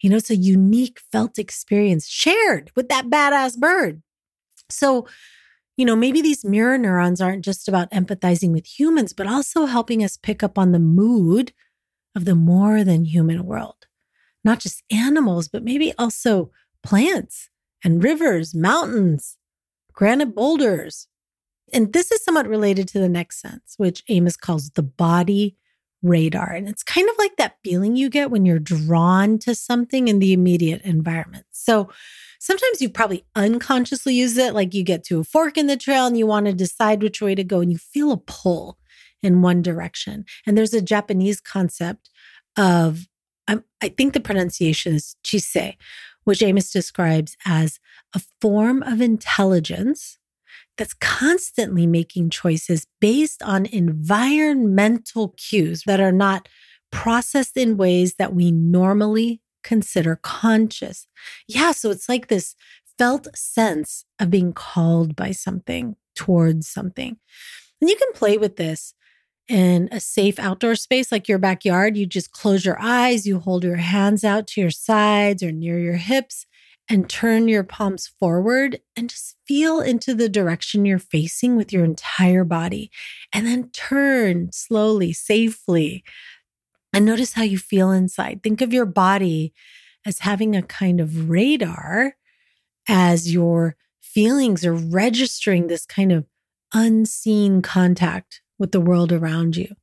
You 0.00 0.10
know, 0.10 0.16
it's 0.16 0.30
a 0.30 0.36
unique 0.36 1.00
felt 1.10 1.38
experience 1.38 2.06
shared 2.06 2.70
with 2.76 2.88
that 2.88 3.06
badass 3.06 3.56
bird. 3.58 4.02
So, 4.68 5.06
you 5.78 5.84
know, 5.84 5.94
maybe 5.94 6.20
these 6.20 6.44
mirror 6.44 6.76
neurons 6.76 7.20
aren't 7.20 7.44
just 7.44 7.68
about 7.68 7.90
empathizing 7.92 8.50
with 8.50 8.66
humans, 8.66 9.12
but 9.12 9.28
also 9.28 9.66
helping 9.66 10.02
us 10.02 10.16
pick 10.16 10.42
up 10.42 10.58
on 10.58 10.72
the 10.72 10.80
mood 10.80 11.52
of 12.16 12.24
the 12.24 12.34
more 12.34 12.82
than 12.82 13.04
human 13.04 13.46
world. 13.46 13.86
Not 14.44 14.58
just 14.58 14.82
animals, 14.90 15.46
but 15.46 15.62
maybe 15.62 15.94
also 15.96 16.50
plants 16.82 17.48
and 17.84 18.02
rivers, 18.02 18.56
mountains, 18.56 19.36
granite 19.92 20.34
boulders. 20.34 21.06
And 21.72 21.92
this 21.92 22.10
is 22.10 22.24
somewhat 22.24 22.48
related 22.48 22.88
to 22.88 22.98
the 22.98 23.08
next 23.08 23.40
sense, 23.40 23.74
which 23.76 24.02
Amos 24.08 24.36
calls 24.36 24.70
the 24.70 24.82
body 24.82 25.56
radar. 26.02 26.50
And 26.50 26.68
it's 26.68 26.82
kind 26.82 27.08
of 27.08 27.14
like 27.18 27.36
that 27.36 27.58
feeling 27.62 27.94
you 27.94 28.10
get 28.10 28.32
when 28.32 28.44
you're 28.44 28.58
drawn 28.58 29.38
to 29.40 29.54
something 29.54 30.08
in 30.08 30.18
the 30.18 30.32
immediate 30.32 30.82
environment. 30.82 31.46
So, 31.52 31.88
sometimes 32.38 32.80
you 32.80 32.88
probably 32.88 33.24
unconsciously 33.34 34.14
use 34.14 34.36
it, 34.36 34.54
like 34.54 34.74
you 34.74 34.82
get 34.82 35.04
to 35.04 35.20
a 35.20 35.24
fork 35.24 35.58
in 35.58 35.66
the 35.66 35.76
trail 35.76 36.06
and 36.06 36.16
you 36.16 36.26
want 36.26 36.46
to 36.46 36.52
decide 36.52 37.02
which 37.02 37.20
way 37.20 37.34
to 37.34 37.44
go 37.44 37.60
and 37.60 37.70
you 37.70 37.78
feel 37.78 38.12
a 38.12 38.16
pull 38.16 38.78
in 39.22 39.42
one 39.42 39.62
direction. 39.62 40.24
And 40.46 40.56
there's 40.56 40.74
a 40.74 40.82
Japanese 40.82 41.40
concept 41.40 42.10
of, 42.56 43.06
um, 43.48 43.64
I 43.80 43.88
think 43.88 44.12
the 44.12 44.20
pronunciation 44.20 44.94
is 44.94 45.16
chisei, 45.24 45.76
which 46.24 46.42
Amos 46.42 46.70
describes 46.70 47.36
as 47.44 47.80
a 48.14 48.22
form 48.40 48.82
of 48.82 49.00
intelligence 49.00 50.18
that's 50.76 50.94
constantly 50.94 51.86
making 51.86 52.30
choices 52.30 52.86
based 53.00 53.42
on 53.42 53.66
environmental 53.66 55.34
cues 55.36 55.82
that 55.86 56.00
are 56.00 56.12
not 56.12 56.48
processed 56.90 57.56
in 57.56 57.76
ways 57.76 58.14
that 58.14 58.34
we 58.34 58.52
normally 58.52 59.40
consider 59.62 60.16
conscious. 60.16 61.06
Yeah, 61.46 61.72
so 61.72 61.90
it's 61.90 62.08
like 62.08 62.28
this 62.28 62.54
felt 62.98 63.28
sense 63.36 64.04
of 64.18 64.30
being 64.30 64.52
called 64.52 65.14
by 65.14 65.30
something 65.30 65.96
towards 66.14 66.68
something. 66.68 67.16
And 67.80 67.88
you 67.88 67.96
can 67.96 68.12
play 68.12 68.36
with 68.38 68.56
this 68.56 68.94
in 69.48 69.88
a 69.90 70.00
safe 70.00 70.38
outdoor 70.38 70.74
space 70.74 71.10
like 71.10 71.28
your 71.28 71.38
backyard. 71.38 71.96
You 71.96 72.06
just 72.06 72.32
close 72.32 72.64
your 72.64 72.78
eyes, 72.80 73.26
you 73.26 73.38
hold 73.38 73.64
your 73.64 73.76
hands 73.76 74.24
out 74.24 74.46
to 74.48 74.60
your 74.60 74.70
sides 74.70 75.42
or 75.42 75.52
near 75.52 75.78
your 75.78 75.96
hips, 75.96 76.44
and 76.90 77.08
turn 77.08 77.48
your 77.48 77.64
palms 77.64 78.10
forward 78.18 78.80
and 78.96 79.10
just 79.10 79.36
feel 79.46 79.80
into 79.80 80.14
the 80.14 80.28
direction 80.28 80.84
you're 80.84 80.98
facing 80.98 81.56
with 81.56 81.72
your 81.72 81.84
entire 81.84 82.44
body. 82.44 82.90
And 83.32 83.46
then 83.46 83.70
turn 83.70 84.50
slowly, 84.52 85.12
safely 85.12 86.02
and 86.92 87.04
notice 87.04 87.34
how 87.34 87.42
you 87.42 87.58
feel 87.58 87.90
inside. 87.90 88.42
Think 88.42 88.60
of 88.60 88.72
your 88.72 88.86
body 88.86 89.52
as 90.06 90.20
having 90.20 90.56
a 90.56 90.62
kind 90.62 91.00
of 91.00 91.28
radar 91.28 92.16
as 92.88 93.32
your 93.32 93.76
feelings 94.00 94.64
are 94.64 94.74
registering 94.74 95.66
this 95.66 95.84
kind 95.84 96.12
of 96.12 96.24
unseen 96.72 97.62
contact 97.62 98.40
with 98.58 98.72
the 98.72 98.80
world 98.80 99.12
around 99.12 99.56
you. 99.56 99.74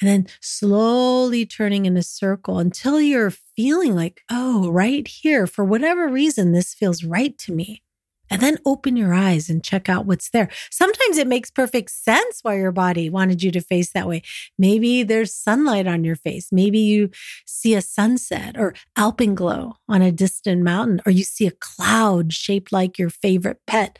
And 0.00 0.08
then 0.08 0.26
slowly 0.40 1.46
turning 1.46 1.86
in 1.86 1.96
a 1.96 2.02
circle 2.02 2.58
until 2.58 3.00
you're 3.00 3.30
feeling 3.30 3.94
like, 3.94 4.20
oh, 4.30 4.70
right 4.70 5.08
here, 5.08 5.46
for 5.46 5.64
whatever 5.64 6.06
reason, 6.06 6.52
this 6.52 6.74
feels 6.74 7.02
right 7.02 7.36
to 7.38 7.52
me 7.52 7.82
and 8.30 8.40
then 8.40 8.58
open 8.64 8.96
your 8.96 9.14
eyes 9.14 9.48
and 9.48 9.64
check 9.64 9.88
out 9.88 10.06
what's 10.06 10.30
there. 10.30 10.48
Sometimes 10.70 11.18
it 11.18 11.26
makes 11.26 11.50
perfect 11.50 11.90
sense 11.90 12.40
why 12.42 12.56
your 12.56 12.72
body 12.72 13.10
wanted 13.10 13.42
you 13.42 13.50
to 13.52 13.60
face 13.60 13.92
that 13.92 14.08
way. 14.08 14.22
Maybe 14.58 15.02
there's 15.02 15.34
sunlight 15.34 15.86
on 15.86 16.04
your 16.04 16.16
face. 16.16 16.48
Maybe 16.52 16.78
you 16.78 17.10
see 17.46 17.74
a 17.74 17.82
sunset 17.82 18.56
or 18.56 18.74
alpenglow 18.96 19.74
on 19.88 20.02
a 20.02 20.12
distant 20.12 20.62
mountain, 20.62 21.00
or 21.06 21.12
you 21.12 21.24
see 21.24 21.46
a 21.46 21.52
cloud 21.52 22.32
shaped 22.32 22.72
like 22.72 22.98
your 22.98 23.10
favorite 23.10 23.60
pet. 23.66 23.98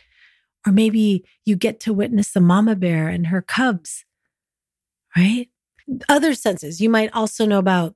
Or 0.66 0.72
maybe 0.72 1.24
you 1.44 1.56
get 1.56 1.80
to 1.80 1.92
witness 1.92 2.34
a 2.36 2.40
mama 2.40 2.76
bear 2.76 3.08
and 3.08 3.28
her 3.28 3.42
cubs, 3.42 4.04
right? 5.16 5.48
Other 6.08 6.34
senses. 6.34 6.80
You 6.80 6.90
might 6.90 7.12
also 7.14 7.46
know 7.46 7.58
about 7.58 7.95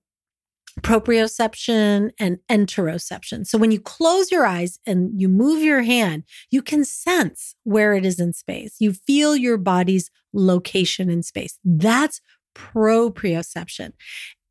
proprioception 0.83 2.11
and 2.19 2.39
interoception. 2.51 3.47
So 3.47 3.59
when 3.59 3.71
you 3.71 3.81
close 3.81 4.31
your 4.31 4.47
eyes 4.47 4.79
and 4.87 5.21
you 5.21 5.29
move 5.29 5.63
your 5.63 5.83
hand, 5.83 6.25
you 6.51 6.63
can 6.63 6.85
sense 6.85 7.55
where 7.65 7.95
it 7.95 8.05
is 8.07 8.21
in 8.21 8.33
space. 8.33 8.77
You 8.79 8.93
feel 8.93 9.37
your 9.37 9.57
body's 9.57 10.11
location 10.33 11.11
in 11.11 11.23
space. 11.23 11.59
That's 11.65 12.21
proprioception. 12.55 13.93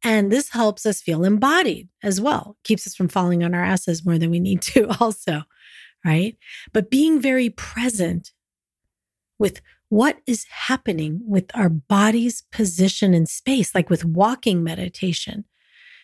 And 0.04 0.32
this 0.32 0.50
helps 0.50 0.86
us 0.86 1.02
feel 1.02 1.26
embodied 1.26 1.90
as 2.04 2.22
well, 2.22 2.58
keeps 2.64 2.88
us 2.88 2.96
from 2.96 3.10
falling 3.10 3.44
on 3.44 3.54
our 3.54 3.64
asses 3.64 4.06
more 4.06 4.18
than 4.18 4.32
we 4.32 4.40
need 4.40 4.62
to, 4.64 4.88
also, 5.00 5.44
right? 6.06 6.38
But 6.72 6.90
being 6.90 7.20
very 7.22 7.50
present 7.50 8.32
with 9.38 9.62
what 9.90 10.20
is 10.28 10.46
happening 10.50 11.20
with 11.26 11.46
our 11.56 11.70
body's 11.70 12.44
position 12.52 13.14
in 13.14 13.26
space, 13.26 13.74
like 13.74 13.90
with 13.90 14.06
walking 14.06 14.64
meditation, 14.64 15.46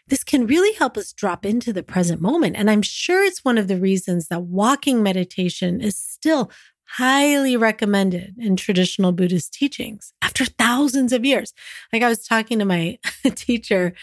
this 0.07 0.23
can 0.23 0.45
really 0.45 0.73
help 0.73 0.97
us 0.97 1.13
drop 1.13 1.45
into 1.45 1.73
the 1.73 1.83
present 1.83 2.21
moment. 2.21 2.55
And 2.55 2.69
I'm 2.69 2.81
sure 2.81 3.23
it's 3.23 3.43
one 3.43 3.57
of 3.57 3.67
the 3.67 3.77
reasons 3.77 4.27
that 4.27 4.43
walking 4.43 5.01
meditation 5.01 5.81
is 5.81 5.99
still 5.99 6.51
highly 6.97 7.57
recommended 7.57 8.35
in 8.37 8.55
traditional 8.55 9.11
Buddhist 9.11 9.53
teachings 9.53 10.13
after 10.21 10.45
thousands 10.45 11.11
of 11.11 11.25
years. 11.25 11.53
Like 11.91 12.03
I 12.03 12.09
was 12.09 12.25
talking 12.25 12.59
to 12.59 12.65
my 12.65 12.99
teacher 13.35 13.93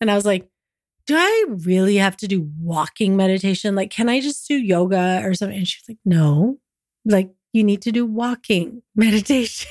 and 0.00 0.10
I 0.10 0.14
was 0.14 0.24
like, 0.24 0.48
do 1.06 1.16
I 1.16 1.46
really 1.48 1.96
have 1.96 2.16
to 2.18 2.28
do 2.28 2.48
walking 2.60 3.16
meditation? 3.16 3.74
Like, 3.74 3.90
can 3.90 4.08
I 4.08 4.20
just 4.20 4.46
do 4.46 4.54
yoga 4.54 5.20
or 5.24 5.34
something? 5.34 5.58
And 5.58 5.68
she's 5.68 5.82
like, 5.88 5.98
no, 6.04 6.58
like 7.04 7.30
you 7.52 7.64
need 7.64 7.82
to 7.82 7.92
do 7.92 8.06
walking 8.06 8.82
meditation 8.96 9.68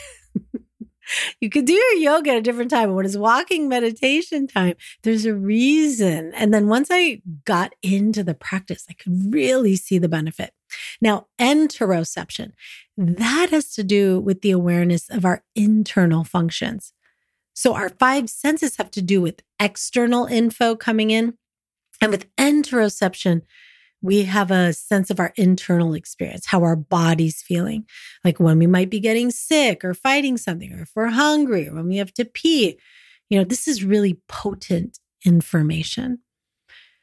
you 1.40 1.50
could 1.50 1.66
do 1.66 1.74
your 1.74 1.94
yoga 1.94 2.32
at 2.32 2.38
a 2.38 2.42
different 2.42 2.72
time. 2.72 2.94
When 2.94 3.06
it's 3.06 3.18
walking 3.18 3.68
meditation 3.68 4.48
time, 4.48 4.76
there's 5.04 5.26
a 5.26 5.34
reason. 5.34 6.34
And 6.36 6.54
then 6.54 6.68
once 6.68 6.90
I 6.92 7.22
got 7.46 7.74
into 7.82 8.24
the 8.24 8.34
practice, 8.34 8.86
I 8.90 8.94
could 8.94 9.34
really 9.34 9.76
see 9.76 9.98
the 9.98 10.10
benefit. 10.10 10.54
Now, 11.02 11.28
interoception, 11.40 12.52
that 12.98 13.50
has 13.52 13.74
to 13.74 13.84
do 13.84 14.20
with 14.20 14.42
the 14.42 14.52
awareness 14.52 15.10
of 15.10 15.26
our 15.26 15.44
internal 15.56 16.24
functions. 16.24 16.94
So 17.54 17.74
our 17.74 17.90
five 17.90 18.30
senses 18.30 18.78
have 18.78 18.92
to 18.92 19.02
do 19.02 19.22
with 19.22 19.42
external 19.60 20.26
info 20.26 20.76
coming 20.76 21.12
in. 21.12 21.38
And 22.00 22.12
with 22.12 22.34
interoception, 22.36 23.42
we 24.02 24.24
have 24.24 24.52
a 24.52 24.74
sense 24.74 25.10
of 25.10 25.20
our 25.20 25.34
internal 25.36 25.94
experience, 25.94 26.48
how 26.48 26.64
our 26.64 26.76
body's 26.76 27.42
feeling, 27.42 27.86
like 28.24 28.40
when 28.40 28.58
we 28.58 28.68
might 28.68 28.90
be 28.90 29.00
getting 29.00 29.32
sick 29.32 29.86
or 29.86 29.94
fighting 29.94 30.38
something, 30.38 30.74
or 30.74 30.82
if 30.82 30.92
we're 30.96 31.08
hungry, 31.08 31.68
or 31.68 31.76
when 31.76 31.88
we 31.88 31.98
have 31.98 32.14
to 32.16 32.26
pee. 32.26 32.80
You 33.30 33.38
know, 33.40 33.46
this 33.46 33.68
is 33.68 33.84
really 33.84 34.20
potent 34.28 35.00
information. 35.26 36.20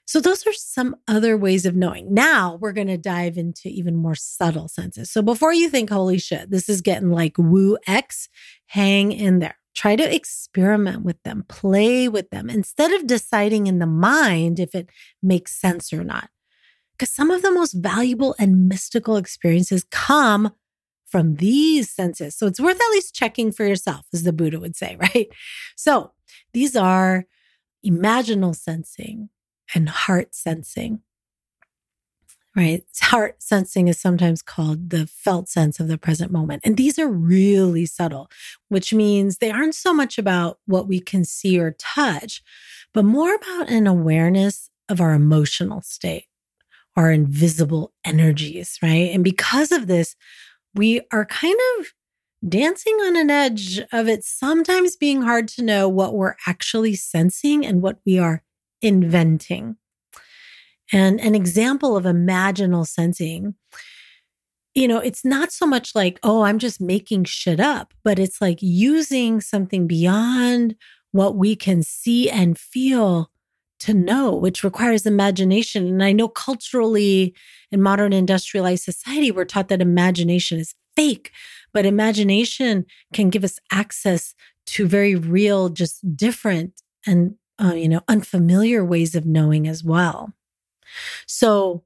So, 0.04 0.20
those 0.20 0.46
are 0.46 0.54
some 0.54 0.96
other 1.06 1.36
ways 1.36 1.66
of 1.66 1.76
knowing. 1.76 2.14
Now, 2.14 2.56
we're 2.60 2.72
going 2.72 2.86
to 2.88 2.96
dive 2.96 3.36
into 3.36 3.68
even 3.68 3.94
more 3.94 4.14
subtle 4.14 4.66
senses. 4.66 5.10
So, 5.10 5.20
before 5.20 5.52
you 5.52 5.68
think, 5.68 5.90
holy 5.90 6.18
shit, 6.18 6.50
this 6.50 6.68
is 6.68 6.80
getting 6.80 7.10
like 7.10 7.36
woo 7.36 7.76
X, 7.86 8.28
hang 8.66 9.12
in 9.12 9.38
there. 9.38 9.58
Try 9.74 9.96
to 9.96 10.14
experiment 10.14 11.04
with 11.04 11.22
them, 11.22 11.44
play 11.48 12.08
with 12.08 12.30
them 12.30 12.48
instead 12.48 12.90
of 12.92 13.06
deciding 13.06 13.66
in 13.66 13.78
the 13.78 13.86
mind 13.86 14.58
if 14.58 14.74
it 14.74 14.88
makes 15.22 15.54
sense 15.54 15.92
or 15.92 16.02
not. 16.02 16.30
Because 16.98 17.14
some 17.14 17.30
of 17.30 17.42
the 17.42 17.52
most 17.52 17.72
valuable 17.72 18.34
and 18.38 18.68
mystical 18.68 19.16
experiences 19.16 19.84
come 19.90 20.52
from 21.06 21.36
these 21.36 21.90
senses. 21.90 22.36
So 22.36 22.46
it's 22.46 22.60
worth 22.60 22.80
at 22.80 22.90
least 22.90 23.14
checking 23.14 23.52
for 23.52 23.64
yourself, 23.64 24.06
as 24.12 24.24
the 24.24 24.32
Buddha 24.32 24.60
would 24.60 24.76
say, 24.76 24.96
right? 25.00 25.28
So 25.76 26.12
these 26.52 26.76
are 26.76 27.26
imaginal 27.86 28.54
sensing 28.54 29.30
and 29.74 29.88
heart 29.88 30.34
sensing. 30.34 31.00
Right? 32.56 32.82
Heart 33.00 33.40
sensing 33.40 33.86
is 33.86 34.00
sometimes 34.00 34.42
called 34.42 34.90
the 34.90 35.06
felt 35.06 35.48
sense 35.48 35.78
of 35.78 35.86
the 35.86 35.98
present 35.98 36.32
moment. 36.32 36.62
And 36.64 36.76
these 36.76 36.98
are 36.98 37.06
really 37.06 37.86
subtle, 37.86 38.28
which 38.68 38.92
means 38.92 39.38
they 39.38 39.52
aren't 39.52 39.76
so 39.76 39.94
much 39.94 40.18
about 40.18 40.58
what 40.66 40.88
we 40.88 40.98
can 40.98 41.24
see 41.24 41.56
or 41.60 41.76
touch, 41.78 42.42
but 42.92 43.04
more 43.04 43.32
about 43.32 43.70
an 43.70 43.86
awareness 43.86 44.70
of 44.88 45.00
our 45.00 45.12
emotional 45.12 45.82
state, 45.82 46.24
our 46.98 47.12
invisible 47.12 47.92
energies, 48.04 48.76
right? 48.82 49.10
And 49.14 49.22
because 49.22 49.70
of 49.70 49.86
this, 49.86 50.16
we 50.74 51.00
are 51.12 51.24
kind 51.24 51.56
of 51.78 51.86
dancing 52.46 52.94
on 53.02 53.16
an 53.16 53.30
edge 53.30 53.80
of 53.92 54.08
it 54.08 54.24
sometimes 54.24 54.96
being 54.96 55.22
hard 55.22 55.46
to 55.46 55.62
know 55.62 55.88
what 55.88 56.14
we're 56.14 56.34
actually 56.48 56.96
sensing 56.96 57.64
and 57.64 57.82
what 57.82 57.98
we 58.04 58.18
are 58.18 58.42
inventing. 58.82 59.76
And 60.92 61.20
an 61.20 61.36
example 61.36 61.96
of 61.96 62.02
imaginal 62.02 62.84
sensing, 62.84 63.54
you 64.74 64.88
know, 64.88 64.98
it's 64.98 65.24
not 65.24 65.52
so 65.52 65.66
much 65.66 65.94
like, 65.94 66.18
oh, 66.24 66.42
I'm 66.42 66.58
just 66.58 66.80
making 66.80 67.24
shit 67.24 67.60
up, 67.60 67.94
but 68.02 68.18
it's 68.18 68.40
like 68.40 68.58
using 68.60 69.40
something 69.40 69.86
beyond 69.86 70.74
what 71.12 71.36
we 71.36 71.54
can 71.54 71.84
see 71.84 72.28
and 72.28 72.58
feel 72.58 73.30
to 73.80 73.94
know, 73.94 74.34
which 74.34 74.64
requires 74.64 75.06
imagination. 75.06 75.86
And 75.86 76.02
I 76.02 76.12
know 76.12 76.28
culturally 76.28 77.34
in 77.70 77.82
modern 77.82 78.12
industrialized 78.12 78.84
society, 78.84 79.30
we're 79.30 79.44
taught 79.44 79.68
that 79.68 79.80
imagination 79.80 80.58
is 80.58 80.74
fake, 80.96 81.30
but 81.72 81.86
imagination 81.86 82.84
can 83.12 83.30
give 83.30 83.44
us 83.44 83.58
access 83.70 84.34
to 84.66 84.86
very 84.86 85.14
real, 85.14 85.68
just 85.68 86.16
different 86.16 86.82
and, 87.06 87.36
uh, 87.62 87.74
you 87.74 87.88
know, 87.88 88.02
unfamiliar 88.08 88.84
ways 88.84 89.14
of 89.14 89.24
knowing 89.24 89.66
as 89.66 89.84
well. 89.84 90.32
So, 91.26 91.84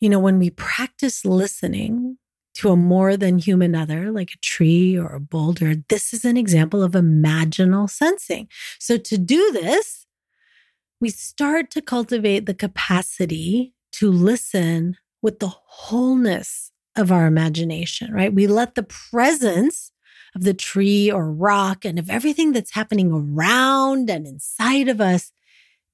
you 0.00 0.08
know, 0.08 0.18
when 0.18 0.38
we 0.38 0.50
practice 0.50 1.24
listening 1.24 2.18
to 2.54 2.70
a 2.70 2.76
more 2.76 3.16
than 3.16 3.38
human 3.38 3.74
other, 3.74 4.10
like 4.10 4.32
a 4.32 4.38
tree 4.38 4.96
or 4.96 5.14
a 5.14 5.20
boulder, 5.20 5.74
this 5.88 6.12
is 6.12 6.24
an 6.24 6.36
example 6.36 6.82
of 6.82 6.92
imaginal 6.92 7.88
sensing. 7.88 8.48
So, 8.78 8.96
to 8.96 9.18
do 9.18 9.52
this, 9.52 10.06
we 11.00 11.10
start 11.10 11.70
to 11.72 11.82
cultivate 11.82 12.46
the 12.46 12.54
capacity 12.54 13.74
to 13.92 14.10
listen 14.10 14.96
with 15.22 15.38
the 15.38 15.48
wholeness 15.48 16.72
of 16.96 17.12
our 17.12 17.26
imagination, 17.26 18.12
right? 18.12 18.32
We 18.32 18.46
let 18.46 18.74
the 18.74 18.82
presence 18.82 19.92
of 20.34 20.42
the 20.42 20.54
tree 20.54 21.10
or 21.10 21.32
rock 21.32 21.84
and 21.84 21.98
of 21.98 22.10
everything 22.10 22.52
that's 22.52 22.74
happening 22.74 23.12
around 23.12 24.10
and 24.10 24.26
inside 24.26 24.88
of 24.88 25.00
us 25.00 25.32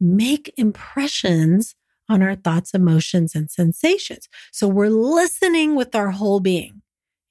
make 0.01 0.53
impressions 0.57 1.75
on 2.09 2.23
our 2.23 2.35
thoughts, 2.35 2.75
emotions, 2.75 3.35
and 3.35 3.51
sensations. 3.51 4.29
So 4.53 4.69
we're 4.69 4.91
listening 4.91 5.75
with 5.75 5.95
our 5.95 6.11
whole 6.11 6.41
being. 6.41 6.83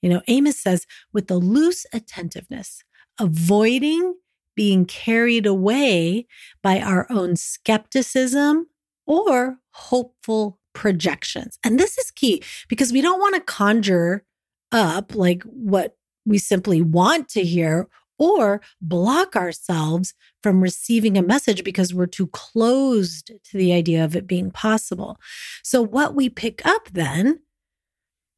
You 0.02 0.10
know, 0.10 0.22
Amos 0.28 0.60
says, 0.60 0.86
with 1.14 1.30
a 1.30 1.36
loose 1.36 1.86
attentiveness, 1.94 2.84
avoiding 3.20 4.16
being 4.56 4.86
carried 4.86 5.46
away 5.46 6.28
by 6.62 6.80
our 6.80 7.08
own 7.10 7.36
skepticism 7.36 8.68
or 9.06 9.58
hopeful 9.72 10.60
projections. 10.74 11.58
And 11.64 11.80
this 11.80 11.98
is 11.98 12.12
key 12.12 12.44
because 12.68 12.92
we 12.92 13.02
don't 13.02 13.20
want 13.20 13.36
to 13.36 13.42
conjure 13.42 14.24
up 14.72 15.16
like 15.16 15.44
what 15.44 15.96
we 16.26 16.38
simply 16.38 16.82
want 16.82 17.30
to 17.30 17.44
hear 17.44 17.88
or 18.20 18.62
block 18.82 19.36
ourselves 19.36 20.14
from 20.42 20.62
receiving 20.62 21.18
a 21.18 21.24
message 21.24 21.64
because 21.64 21.94
we're 21.94 22.06
too 22.06 22.28
closed 22.28 23.32
to 23.44 23.58
the 23.58 23.74
idea 23.74 24.04
of 24.04 24.16
it 24.16 24.28
being 24.28 24.52
possible. 24.52 25.18
So, 25.64 25.82
what 25.82 26.16
we 26.16 26.30
pick 26.30 26.66
up 26.66 26.90
then 26.92 27.40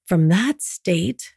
from 0.06 0.30
that 0.30 0.62
state 0.62 1.34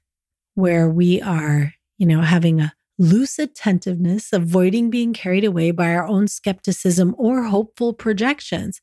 where 0.54 0.88
we 0.88 1.20
are, 1.20 1.74
you 1.98 2.06
know, 2.06 2.20
having 2.20 2.60
a 2.60 2.72
loose 2.98 3.38
attentiveness, 3.38 4.32
avoiding 4.32 4.90
being 4.90 5.12
carried 5.12 5.44
away 5.44 5.70
by 5.70 5.94
our 5.94 6.06
own 6.06 6.26
skepticism 6.26 7.14
or 7.16 7.44
hopeful 7.44 7.92
projections, 7.92 8.80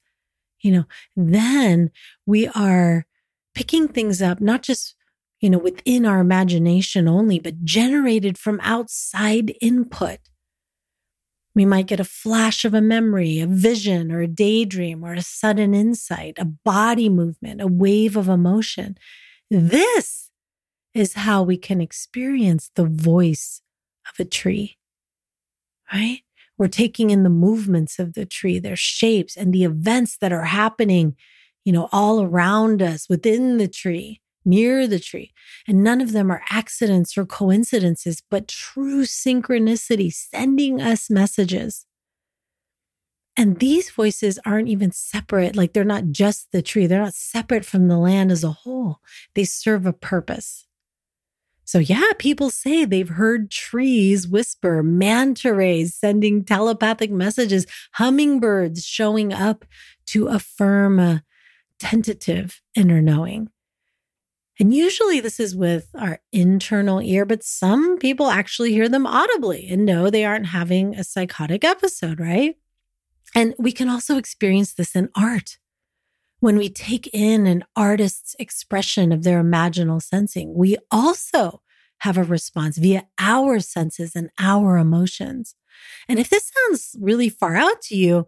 you 0.61 0.71
know, 0.71 0.85
then 1.15 1.91
we 2.25 2.47
are 2.47 3.05
picking 3.53 3.87
things 3.87 4.21
up, 4.21 4.39
not 4.39 4.61
just, 4.61 4.95
you 5.41 5.49
know, 5.49 5.57
within 5.57 6.05
our 6.05 6.19
imagination 6.19 7.07
only, 7.07 7.39
but 7.39 7.63
generated 7.63 8.37
from 8.37 8.59
outside 8.63 9.53
input. 9.61 10.19
We 11.53 11.65
might 11.65 11.87
get 11.87 12.01
a 12.01 12.05
flash 12.05 12.65
of 12.65 12.73
a 12.73 12.81
memory, 12.81 13.39
a 13.39 13.47
vision, 13.47 14.11
or 14.11 14.21
a 14.21 14.27
daydream, 14.27 15.05
or 15.05 15.13
a 15.13 15.21
sudden 15.21 15.73
insight, 15.73 16.35
a 16.37 16.45
body 16.45 17.07
movement, 17.07 17.61
a 17.61 17.67
wave 17.67 18.17
of 18.17 18.27
emotion. 18.27 18.97
This 19.49 20.31
is 20.93 21.13
how 21.13 21.43
we 21.43 21.57
can 21.57 21.79
experience 21.79 22.71
the 22.75 22.85
voice 22.85 23.61
of 24.07 24.19
a 24.19 24.25
tree, 24.25 24.77
right? 25.91 26.21
We're 26.57 26.67
taking 26.67 27.09
in 27.09 27.23
the 27.23 27.29
movements 27.29 27.99
of 27.99 28.13
the 28.13 28.25
tree, 28.25 28.59
their 28.59 28.75
shapes, 28.75 29.35
and 29.35 29.53
the 29.53 29.63
events 29.63 30.17
that 30.17 30.31
are 30.31 30.45
happening, 30.45 31.15
you 31.65 31.73
know, 31.73 31.89
all 31.91 32.21
around 32.21 32.81
us 32.81 33.09
within 33.09 33.57
the 33.57 33.67
tree, 33.67 34.21
near 34.45 34.87
the 34.87 34.99
tree. 34.99 35.33
And 35.67 35.83
none 35.83 35.99
of 35.99 36.13
them 36.13 36.31
are 36.31 36.43
accidents 36.49 37.17
or 37.17 37.25
coincidences, 37.25 38.21
but 38.29 38.47
true 38.47 39.03
synchronicity 39.03 40.13
sending 40.13 40.81
us 40.81 41.09
messages. 41.09 41.85
And 43.37 43.59
these 43.59 43.89
voices 43.89 44.39
aren't 44.45 44.69
even 44.69 44.91
separate. 44.91 45.57
Like 45.57 45.73
they're 45.73 45.83
not 45.83 46.11
just 46.11 46.51
the 46.53 46.61
tree, 46.61 46.87
they're 46.87 47.03
not 47.03 47.13
separate 47.13 47.65
from 47.65 47.89
the 47.89 47.97
land 47.97 48.31
as 48.31 48.45
a 48.45 48.51
whole. 48.51 48.99
They 49.33 49.43
serve 49.43 49.85
a 49.85 49.91
purpose. 49.91 50.67
So, 51.65 51.79
yeah, 51.79 52.11
people 52.19 52.51
say 52.51 52.85
they've 52.85 53.09
heard 53.09 53.49
trees 53.49 54.27
whisper, 54.27 54.83
manta 54.83 55.53
rays 55.53 55.95
sending 55.95 56.43
telepathic 56.43 57.11
messages, 57.11 57.65
hummingbirds 57.93 58.85
showing 58.85 59.33
up 59.33 59.65
to 60.07 60.27
affirm 60.27 60.99
a 60.99 61.23
tentative 61.79 62.61
inner 62.75 63.01
knowing. 63.01 63.49
And 64.59 64.73
usually 64.73 65.19
this 65.19 65.39
is 65.39 65.55
with 65.55 65.89
our 65.95 66.19
internal 66.31 67.01
ear, 67.01 67.25
but 67.25 67.43
some 67.43 67.97
people 67.97 68.27
actually 68.27 68.71
hear 68.71 68.87
them 68.87 69.05
audibly 69.05 69.67
and 69.67 69.85
know 69.85 70.09
they 70.09 70.23
aren't 70.23 70.47
having 70.47 70.95
a 70.95 71.03
psychotic 71.03 71.65
episode, 71.65 72.19
right? 72.19 72.55
And 73.33 73.53
we 73.59 73.73
can 73.73 73.89
also 73.89 74.17
experience 74.17 74.73
this 74.73 74.95
in 74.95 75.09
art. 75.15 75.57
When 76.45 76.59
we 76.59 76.69
take 76.69 77.09
in 77.11 77.47
an 77.47 77.63
artist's 77.75 78.35
expression 78.37 79.11
of 79.11 79.23
their 79.23 79.43
imaginal 79.43 79.99
sensing, 79.99 80.53
we 80.53 80.77
also 80.91 81.63
have 82.01 82.19
a 82.19 82.23
response 82.23 82.77
via 82.77 83.07
our 83.17 83.59
senses 83.59 84.15
and 84.15 84.29
our 84.37 84.77
emotions. 84.77 85.55
And 86.07 86.19
if 86.19 86.29
this 86.29 86.51
sounds 86.53 86.95
really 87.01 87.29
far 87.29 87.55
out 87.55 87.81
to 87.85 87.95
you, 87.95 88.27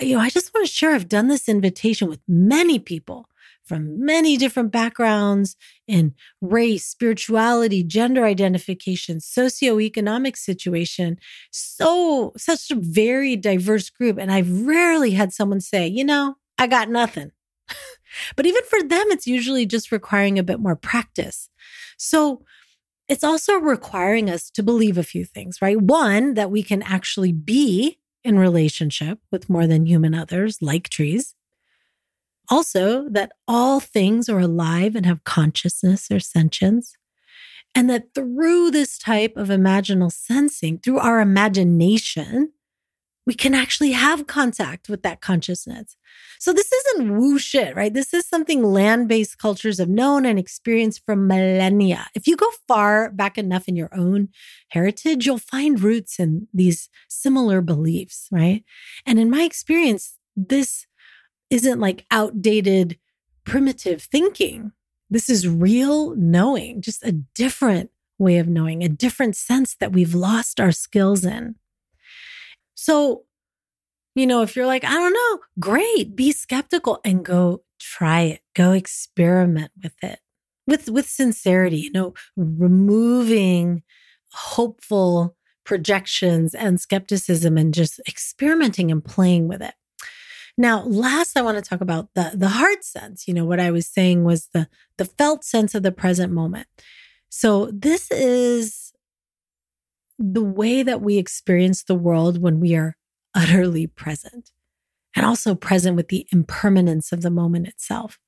you 0.00 0.16
know, 0.16 0.22
I 0.22 0.30
just 0.30 0.54
want 0.54 0.66
to 0.66 0.72
share 0.72 0.92
I've 0.92 1.10
done 1.10 1.28
this 1.28 1.46
invitation 1.46 2.08
with 2.08 2.20
many 2.26 2.78
people 2.78 3.28
from 3.66 4.02
many 4.02 4.38
different 4.38 4.72
backgrounds 4.72 5.56
in 5.86 6.14
race, 6.40 6.86
spirituality, 6.86 7.82
gender 7.82 8.24
identification, 8.24 9.18
socioeconomic 9.18 10.38
situation. 10.38 11.18
So, 11.50 12.32
such 12.38 12.70
a 12.70 12.76
very 12.76 13.36
diverse 13.36 13.90
group. 13.90 14.16
And 14.16 14.32
I've 14.32 14.62
rarely 14.62 15.10
had 15.10 15.34
someone 15.34 15.60
say, 15.60 15.86
you 15.86 16.02
know, 16.04 16.36
I 16.58 16.66
got 16.66 16.88
nothing. 16.88 17.32
but 18.36 18.46
even 18.46 18.62
for 18.64 18.82
them, 18.82 19.06
it's 19.10 19.26
usually 19.26 19.66
just 19.66 19.92
requiring 19.92 20.38
a 20.38 20.42
bit 20.42 20.60
more 20.60 20.76
practice. 20.76 21.48
So, 21.96 22.42
it's 23.08 23.24
also 23.24 23.58
requiring 23.58 24.28
us 24.28 24.50
to 24.50 24.62
believe 24.62 24.98
a 24.98 25.04
few 25.04 25.24
things, 25.24 25.62
right? 25.62 25.80
One, 25.80 26.34
that 26.34 26.50
we 26.50 26.62
can 26.62 26.82
actually 26.82 27.32
be 27.32 28.00
in 28.24 28.38
relationship 28.38 29.20
with 29.30 29.48
more 29.48 29.66
than 29.66 29.86
human 29.86 30.14
others, 30.14 30.60
like 30.60 30.88
trees. 30.88 31.34
Also, 32.48 33.08
that 33.08 33.32
all 33.46 33.80
things 33.80 34.28
are 34.28 34.40
alive 34.40 34.96
and 34.96 35.06
have 35.06 35.24
consciousness 35.24 36.10
or 36.10 36.18
sentience. 36.18 36.96
And 37.74 37.90
that 37.90 38.14
through 38.14 38.70
this 38.70 38.98
type 38.98 39.36
of 39.36 39.48
imaginal 39.48 40.10
sensing, 40.10 40.78
through 40.78 40.98
our 40.98 41.20
imagination, 41.20 42.52
we 43.26 43.34
can 43.34 43.54
actually 43.54 43.90
have 43.90 44.28
contact 44.28 44.88
with 44.88 45.02
that 45.02 45.20
consciousness. 45.20 45.96
So 46.38 46.52
this 46.52 46.72
isn't 46.72 47.18
woo 47.18 47.38
shit, 47.38 47.74
right? 47.74 47.92
This 47.92 48.14
is 48.14 48.26
something 48.26 48.62
land-based 48.62 49.38
cultures 49.38 49.78
have 49.78 49.88
known 49.88 50.24
and 50.24 50.38
experienced 50.38 51.02
for 51.04 51.16
millennia. 51.16 52.06
If 52.14 52.28
you 52.28 52.36
go 52.36 52.50
far 52.68 53.10
back 53.10 53.36
enough 53.36 53.66
in 53.66 53.74
your 53.74 53.90
own 53.92 54.28
heritage, 54.68 55.26
you'll 55.26 55.38
find 55.38 55.80
roots 55.80 56.20
in 56.20 56.46
these 56.54 56.88
similar 57.08 57.60
beliefs, 57.60 58.28
right? 58.30 58.64
And 59.04 59.18
in 59.18 59.28
my 59.28 59.42
experience, 59.42 60.14
this 60.36 60.86
isn't 61.50 61.80
like 61.80 62.06
outdated 62.12 62.98
primitive 63.44 64.02
thinking. 64.02 64.72
This 65.10 65.28
is 65.28 65.48
real 65.48 66.14
knowing, 66.14 66.80
just 66.80 67.04
a 67.04 67.12
different 67.12 67.90
way 68.18 68.38
of 68.38 68.48
knowing, 68.48 68.82
a 68.82 68.88
different 68.88 69.36
sense 69.36 69.74
that 69.76 69.92
we've 69.92 70.14
lost 70.14 70.60
our 70.60 70.72
skills 70.72 71.24
in. 71.24 71.56
So, 72.76 73.24
You 74.14 74.26
know, 74.26 74.42
if 74.42 74.56
you're 74.56 74.66
like, 74.66 74.84
I 74.84 74.94
don't 74.94 75.12
know, 75.12 75.40
great, 75.60 76.16
be 76.16 76.32
skeptical 76.32 77.00
and 77.04 77.24
go 77.24 77.62
try 77.80 78.22
it. 78.22 78.40
Go 78.54 78.72
experiment 78.72 79.72
with 79.82 79.94
it. 80.02 80.20
With 80.66 80.90
with 80.90 81.08
sincerity, 81.08 81.78
you 81.78 81.92
know, 81.92 82.14
removing 82.36 83.82
hopeful 84.32 85.36
projections 85.64 86.54
and 86.54 86.80
skepticism 86.80 87.58
and 87.58 87.74
just 87.74 88.00
experimenting 88.08 88.90
and 88.90 89.04
playing 89.04 89.48
with 89.48 89.62
it. 89.62 89.74
Now, 90.58 90.84
last 90.84 91.36
I 91.36 91.42
want 91.42 91.58
to 91.62 91.68
talk 91.68 91.80
about 91.80 92.08
the 92.14 92.32
the 92.34 92.48
heart 92.48 92.84
sense. 92.84 93.28
You 93.28 93.34
know, 93.34 93.44
what 93.44 93.60
I 93.60 93.70
was 93.70 93.86
saying 93.86 94.24
was 94.24 94.48
the 94.54 94.68
the 94.98 95.04
felt 95.04 95.44
sense 95.44 95.74
of 95.74 95.82
the 95.82 95.92
present 95.92 96.32
moment. 96.32 96.68
So 97.28 97.70
this 97.72 98.10
is 98.10 98.85
the 100.18 100.42
way 100.42 100.82
that 100.82 101.00
we 101.00 101.18
experience 101.18 101.82
the 101.82 101.94
world 101.94 102.40
when 102.40 102.60
we 102.60 102.74
are 102.74 102.96
utterly 103.34 103.86
present 103.86 104.50
and 105.14 105.24
also 105.24 105.54
present 105.54 105.96
with 105.96 106.08
the 106.08 106.26
impermanence 106.32 107.12
of 107.12 107.22
the 107.22 107.30
moment 107.30 107.66
itself. 107.68 108.18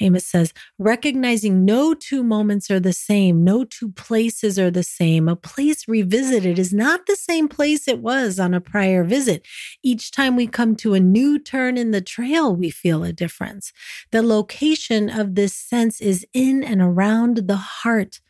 Amos 0.00 0.26
says, 0.26 0.52
recognizing 0.78 1.64
no 1.64 1.92
two 1.92 2.22
moments 2.22 2.70
are 2.70 2.78
the 2.78 2.92
same, 2.92 3.42
no 3.42 3.64
two 3.64 3.90
places 3.92 4.58
are 4.58 4.70
the 4.70 4.82
same. 4.82 5.28
A 5.28 5.34
place 5.34 5.88
revisited 5.88 6.58
is 6.58 6.72
not 6.72 7.06
the 7.06 7.16
same 7.16 7.48
place 7.48 7.88
it 7.88 7.98
was 7.98 8.38
on 8.38 8.54
a 8.54 8.60
prior 8.60 9.02
visit. 9.02 9.44
Each 9.82 10.10
time 10.10 10.36
we 10.36 10.46
come 10.46 10.76
to 10.76 10.94
a 10.94 11.00
new 11.00 11.38
turn 11.38 11.76
in 11.76 11.90
the 11.90 12.00
trail, 12.00 12.54
we 12.54 12.70
feel 12.70 13.02
a 13.02 13.12
difference. 13.12 13.72
The 14.12 14.22
location 14.22 15.10
of 15.10 15.34
this 15.34 15.54
sense 15.54 16.00
is 16.00 16.24
in 16.32 16.62
and 16.62 16.80
around 16.80 17.48
the 17.48 17.56
heart. 17.56 18.20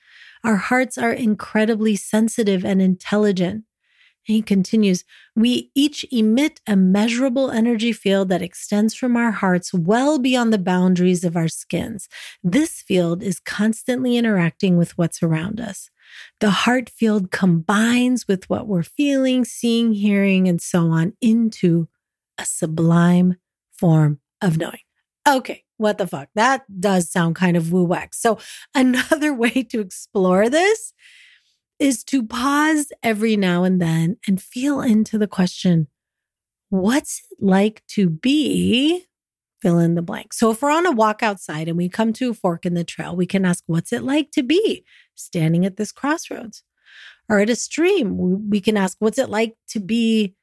Our 0.44 0.56
hearts 0.56 0.98
are 0.98 1.12
incredibly 1.12 1.96
sensitive 1.96 2.64
and 2.64 2.80
intelligent. 2.80 3.64
And 4.26 4.34
He 4.34 4.42
continues, 4.42 5.04
we 5.34 5.70
each 5.74 6.04
emit 6.10 6.60
a 6.66 6.76
measurable 6.76 7.50
energy 7.50 7.92
field 7.92 8.28
that 8.28 8.42
extends 8.42 8.94
from 8.94 9.16
our 9.16 9.30
hearts 9.30 9.72
well 9.72 10.18
beyond 10.18 10.52
the 10.52 10.58
boundaries 10.58 11.24
of 11.24 11.36
our 11.36 11.48
skins. 11.48 12.08
This 12.42 12.82
field 12.82 13.22
is 13.22 13.40
constantly 13.40 14.16
interacting 14.16 14.76
with 14.76 14.96
what's 14.98 15.22
around 15.22 15.60
us. 15.60 15.90
The 16.40 16.50
heart 16.50 16.88
field 16.88 17.30
combines 17.30 18.26
with 18.26 18.48
what 18.48 18.66
we're 18.66 18.82
feeling, 18.82 19.44
seeing, 19.44 19.92
hearing, 19.92 20.48
and 20.48 20.60
so 20.60 20.88
on 20.88 21.14
into 21.20 21.88
a 22.38 22.46
sublime 22.46 23.36
form 23.72 24.20
of 24.40 24.56
knowing. 24.56 24.87
Okay, 25.28 25.64
what 25.76 25.98
the 25.98 26.06
fuck? 26.06 26.28
That 26.34 26.64
does 26.80 27.10
sound 27.10 27.36
kind 27.36 27.56
of 27.56 27.70
woo 27.70 27.84
whack. 27.84 28.14
So, 28.14 28.38
another 28.74 29.34
way 29.34 29.62
to 29.70 29.80
explore 29.80 30.48
this 30.48 30.92
is 31.78 32.02
to 32.04 32.26
pause 32.26 32.90
every 33.02 33.36
now 33.36 33.62
and 33.62 33.80
then 33.80 34.16
and 34.26 34.42
feel 34.42 34.80
into 34.80 35.18
the 35.18 35.28
question 35.28 35.86
what's 36.70 37.22
it 37.30 37.44
like 37.44 37.82
to 37.88 38.10
be 38.10 39.06
fill 39.60 39.78
in 39.78 39.94
the 39.94 40.02
blank. 40.02 40.32
So 40.32 40.50
if 40.50 40.62
we're 40.62 40.70
on 40.70 40.86
a 40.86 40.92
walk 40.92 41.22
outside 41.22 41.68
and 41.68 41.76
we 41.76 41.88
come 41.88 42.12
to 42.14 42.30
a 42.30 42.34
fork 42.34 42.64
in 42.64 42.74
the 42.74 42.84
trail, 42.84 43.16
we 43.16 43.26
can 43.26 43.44
ask, 43.44 43.64
what's 43.66 43.92
it 43.92 44.02
like 44.02 44.30
to 44.32 44.42
be 44.42 44.84
standing 45.14 45.64
at 45.66 45.76
this 45.76 45.92
crossroads? 45.92 46.62
Or 47.28 47.40
at 47.40 47.50
a 47.50 47.56
stream, 47.56 48.48
we 48.48 48.60
can 48.60 48.76
ask, 48.76 48.96
what's 49.00 49.18
it 49.18 49.28
like 49.28 49.56
to 49.70 49.80
be 49.80 50.34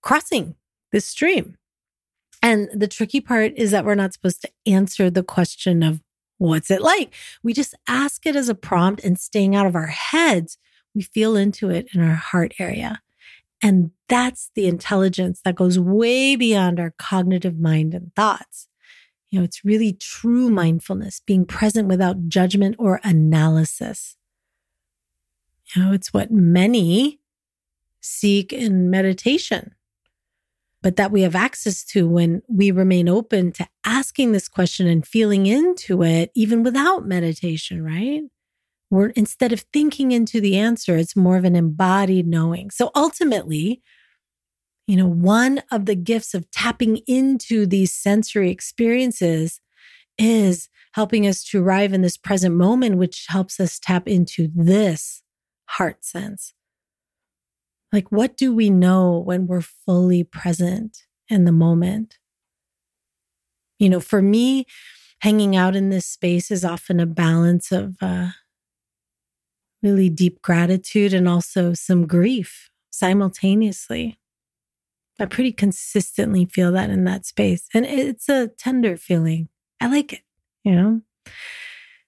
crossing 0.00 0.54
this 0.90 1.06
stream? 1.06 1.56
And 2.42 2.68
the 2.74 2.88
tricky 2.88 3.20
part 3.20 3.52
is 3.56 3.70
that 3.70 3.84
we're 3.84 3.94
not 3.94 4.12
supposed 4.12 4.42
to 4.42 4.50
answer 4.66 5.08
the 5.08 5.22
question 5.22 5.82
of 5.82 6.00
what's 6.38 6.70
it 6.70 6.82
like? 6.82 7.14
We 7.42 7.52
just 7.52 7.74
ask 7.86 8.26
it 8.26 8.34
as 8.34 8.48
a 8.48 8.54
prompt 8.54 9.04
and 9.04 9.18
staying 9.18 9.54
out 9.54 9.66
of 9.66 9.76
our 9.76 9.86
heads 9.86 10.58
we 10.94 11.02
feel 11.02 11.36
into 11.36 11.70
it 11.70 11.88
in 11.94 12.00
our 12.00 12.14
heart 12.14 12.54
area. 12.58 13.00
And 13.62 13.92
that's 14.08 14.50
the 14.54 14.66
intelligence 14.66 15.40
that 15.44 15.54
goes 15.54 15.78
way 15.78 16.36
beyond 16.36 16.80
our 16.80 16.92
cognitive 16.98 17.58
mind 17.58 17.94
and 17.94 18.14
thoughts. 18.14 18.68
You 19.30 19.38
know, 19.38 19.44
it's 19.44 19.64
really 19.64 19.92
true 19.94 20.50
mindfulness, 20.50 21.22
being 21.24 21.46
present 21.46 21.88
without 21.88 22.28
judgment 22.28 22.76
or 22.78 23.00
analysis. 23.02 24.16
You 25.74 25.82
know, 25.82 25.92
it's 25.92 26.12
what 26.12 26.30
many 26.30 27.20
seek 28.00 28.52
in 28.52 28.90
meditation, 28.90 29.74
but 30.82 30.96
that 30.96 31.12
we 31.12 31.22
have 31.22 31.34
access 31.34 31.84
to 31.84 32.08
when 32.08 32.42
we 32.48 32.70
remain 32.70 33.08
open 33.08 33.52
to 33.52 33.66
asking 33.84 34.32
this 34.32 34.48
question 34.48 34.86
and 34.86 35.06
feeling 35.06 35.46
into 35.46 36.02
it, 36.02 36.30
even 36.34 36.62
without 36.62 37.06
meditation, 37.06 37.82
right? 37.82 38.22
we're 38.92 39.08
instead 39.08 39.54
of 39.54 39.60
thinking 39.72 40.12
into 40.12 40.38
the 40.38 40.58
answer, 40.58 40.98
it's 40.98 41.16
more 41.16 41.38
of 41.38 41.46
an 41.46 41.56
embodied 41.56 42.26
knowing. 42.26 42.70
So 42.70 42.90
ultimately, 42.94 43.80
you 44.86 44.96
know, 44.98 45.08
one 45.08 45.62
of 45.70 45.86
the 45.86 45.94
gifts 45.94 46.34
of 46.34 46.50
tapping 46.50 46.98
into 47.06 47.64
these 47.64 47.90
sensory 47.90 48.50
experiences 48.50 49.62
is 50.18 50.68
helping 50.92 51.26
us 51.26 51.42
to 51.44 51.62
arrive 51.62 51.94
in 51.94 52.02
this 52.02 52.18
present 52.18 52.54
moment, 52.54 52.98
which 52.98 53.24
helps 53.30 53.58
us 53.58 53.78
tap 53.78 54.06
into 54.06 54.50
this 54.54 55.22
heart 55.70 56.04
sense. 56.04 56.52
Like, 57.92 58.10
what 58.10 58.36
do 58.36 58.54
we 58.54 58.70
know 58.70 59.18
when 59.18 59.46
we're 59.46 59.60
fully 59.60 60.24
present 60.24 61.04
in 61.28 61.44
the 61.44 61.52
moment? 61.52 62.18
You 63.78 63.90
know, 63.90 64.00
for 64.00 64.22
me, 64.22 64.66
hanging 65.20 65.54
out 65.54 65.76
in 65.76 65.90
this 65.90 66.06
space 66.06 66.50
is 66.50 66.64
often 66.64 67.00
a 67.00 67.06
balance 67.06 67.70
of 67.70 67.96
uh, 68.00 68.28
really 69.82 70.08
deep 70.08 70.40
gratitude 70.40 71.12
and 71.12 71.28
also 71.28 71.74
some 71.74 72.06
grief 72.06 72.70
simultaneously. 72.90 74.18
I 75.20 75.26
pretty 75.26 75.52
consistently 75.52 76.46
feel 76.46 76.72
that 76.72 76.90
in 76.90 77.04
that 77.04 77.26
space. 77.26 77.68
And 77.74 77.84
it's 77.84 78.28
a 78.28 78.48
tender 78.48 78.96
feeling. 78.96 79.48
I 79.80 79.88
like 79.88 80.14
it, 80.14 80.22
you 80.64 80.72
know? 80.72 81.00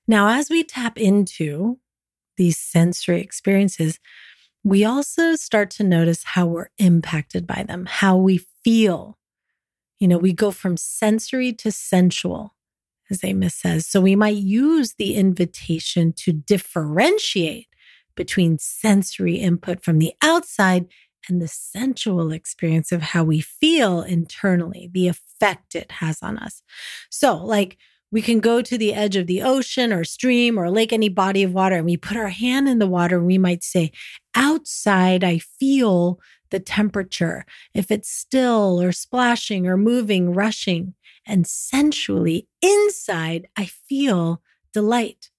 Now, 0.08 0.28
as 0.28 0.50
we 0.50 0.64
tap 0.64 0.98
into 0.98 1.78
these 2.36 2.58
sensory 2.58 3.20
experiences, 3.20 3.98
we 4.64 4.84
also 4.84 5.36
start 5.36 5.70
to 5.72 5.84
notice 5.84 6.24
how 6.24 6.46
we're 6.46 6.70
impacted 6.78 7.46
by 7.46 7.62
them, 7.62 7.86
how 7.86 8.16
we 8.16 8.38
feel. 8.64 9.18
You 10.00 10.08
know, 10.08 10.18
we 10.18 10.32
go 10.32 10.50
from 10.50 10.76
sensory 10.76 11.52
to 11.52 11.70
sensual 11.70 12.54
as 13.10 13.24
Amos 13.24 13.54
says. 13.54 13.86
So 13.86 14.00
we 14.00 14.16
might 14.16 14.36
use 14.36 14.94
the 14.94 15.14
invitation 15.14 16.12
to 16.18 16.32
differentiate 16.32 17.68
between 18.14 18.58
sensory 18.58 19.36
input 19.36 19.82
from 19.82 19.98
the 19.98 20.12
outside 20.22 20.86
and 21.28 21.40
the 21.40 21.48
sensual 21.48 22.32
experience 22.32 22.92
of 22.92 23.02
how 23.02 23.24
we 23.24 23.40
feel 23.40 24.02
internally, 24.02 24.90
the 24.92 25.08
effect 25.08 25.74
it 25.74 25.90
has 25.92 26.22
on 26.22 26.38
us. 26.38 26.62
So, 27.10 27.36
like, 27.36 27.78
we 28.14 28.22
can 28.22 28.38
go 28.38 28.62
to 28.62 28.78
the 28.78 28.94
edge 28.94 29.16
of 29.16 29.26
the 29.26 29.42
ocean 29.42 29.92
or 29.92 30.04
stream 30.04 30.56
or 30.56 30.70
lake, 30.70 30.92
any 30.92 31.08
body 31.08 31.42
of 31.42 31.52
water, 31.52 31.74
and 31.74 31.84
we 31.84 31.96
put 31.96 32.16
our 32.16 32.28
hand 32.28 32.68
in 32.68 32.78
the 32.78 32.86
water 32.86 33.18
and 33.18 33.26
we 33.26 33.38
might 33.38 33.64
say, 33.64 33.90
Outside, 34.36 35.24
I 35.24 35.38
feel 35.38 36.20
the 36.50 36.60
temperature, 36.60 37.44
if 37.74 37.90
it's 37.90 38.08
still 38.08 38.80
or 38.80 38.92
splashing 38.92 39.66
or 39.66 39.76
moving, 39.76 40.32
rushing 40.32 40.94
and 41.26 41.44
sensually 41.44 42.46
inside, 42.62 43.48
I 43.56 43.64
feel 43.64 44.40
delight 44.72 45.30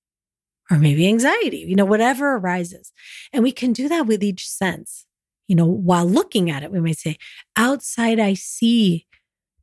or 0.70 0.78
maybe 0.78 1.08
anxiety, 1.08 1.60
you 1.60 1.78
know, 1.78 1.86
whatever 1.86 2.36
arises. 2.36 2.92
And 3.32 3.42
we 3.42 3.54
can 3.54 3.72
do 3.72 3.88
that 3.88 4.06
with 4.06 4.22
each 4.22 4.50
sense. 4.50 5.06
You 5.48 5.56
know, 5.56 5.66
while 5.66 6.06
looking 6.06 6.52
at 6.52 6.64
it, 6.64 6.74
we 6.74 6.82
might 6.82 6.98
say, 6.98 7.20
outside, 7.56 8.20
I 8.20 8.34
see 8.34 9.06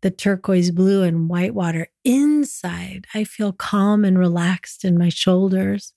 the 0.02 0.10
turquoise 0.10 0.70
blue 0.70 1.02
and 1.02 1.28
white 1.28 1.54
water. 1.54 1.88
Inside, 2.04 3.06
I 3.14 3.24
feel 3.24 3.52
calm 3.52 4.04
and 4.04 4.18
relaxed 4.18 4.84
in 4.84 4.98
my 4.98 5.08
shoulders. 5.08 5.94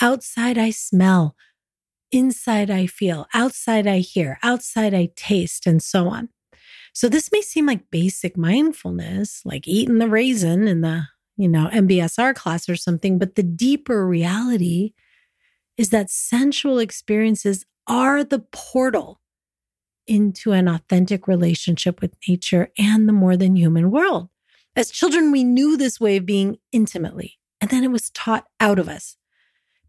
Outside, 0.00 0.56
I 0.56 0.70
smell. 0.70 1.36
Inside, 2.10 2.70
I 2.70 2.86
feel. 2.86 3.26
Outside, 3.34 3.86
I 3.86 3.98
hear. 3.98 4.38
Outside, 4.42 4.94
I 4.94 5.10
taste, 5.16 5.66
and 5.66 5.82
so 5.82 6.08
on. 6.08 6.28
So 6.94 7.08
this 7.08 7.30
may 7.32 7.40
seem 7.40 7.66
like 7.66 7.90
basic 7.90 8.36
mindfulness, 8.36 9.42
like 9.44 9.66
eating 9.66 9.98
the 9.98 10.08
raisin 10.08 10.68
in 10.68 10.82
the, 10.82 11.04
you 11.36 11.48
know, 11.48 11.68
MBSR 11.72 12.34
class 12.34 12.68
or 12.68 12.76
something, 12.76 13.18
but 13.18 13.34
the 13.34 13.42
deeper 13.42 14.06
reality 14.06 14.92
is 15.78 15.88
that 15.88 16.10
sensual 16.10 16.78
experiences 16.78 17.64
are 17.86 18.22
the 18.22 18.40
portal 18.52 19.21
into 20.06 20.52
an 20.52 20.68
authentic 20.68 21.26
relationship 21.26 22.00
with 22.00 22.16
nature 22.28 22.70
and 22.78 23.08
the 23.08 23.12
more 23.12 23.36
than 23.36 23.56
human 23.56 23.90
world. 23.90 24.28
As 24.74 24.90
children, 24.90 25.32
we 25.32 25.44
knew 25.44 25.76
this 25.76 26.00
way 26.00 26.16
of 26.16 26.26
being 26.26 26.58
intimately, 26.72 27.38
and 27.60 27.70
then 27.70 27.84
it 27.84 27.90
was 27.90 28.10
taught 28.10 28.46
out 28.58 28.78
of 28.78 28.88
us. 28.88 29.16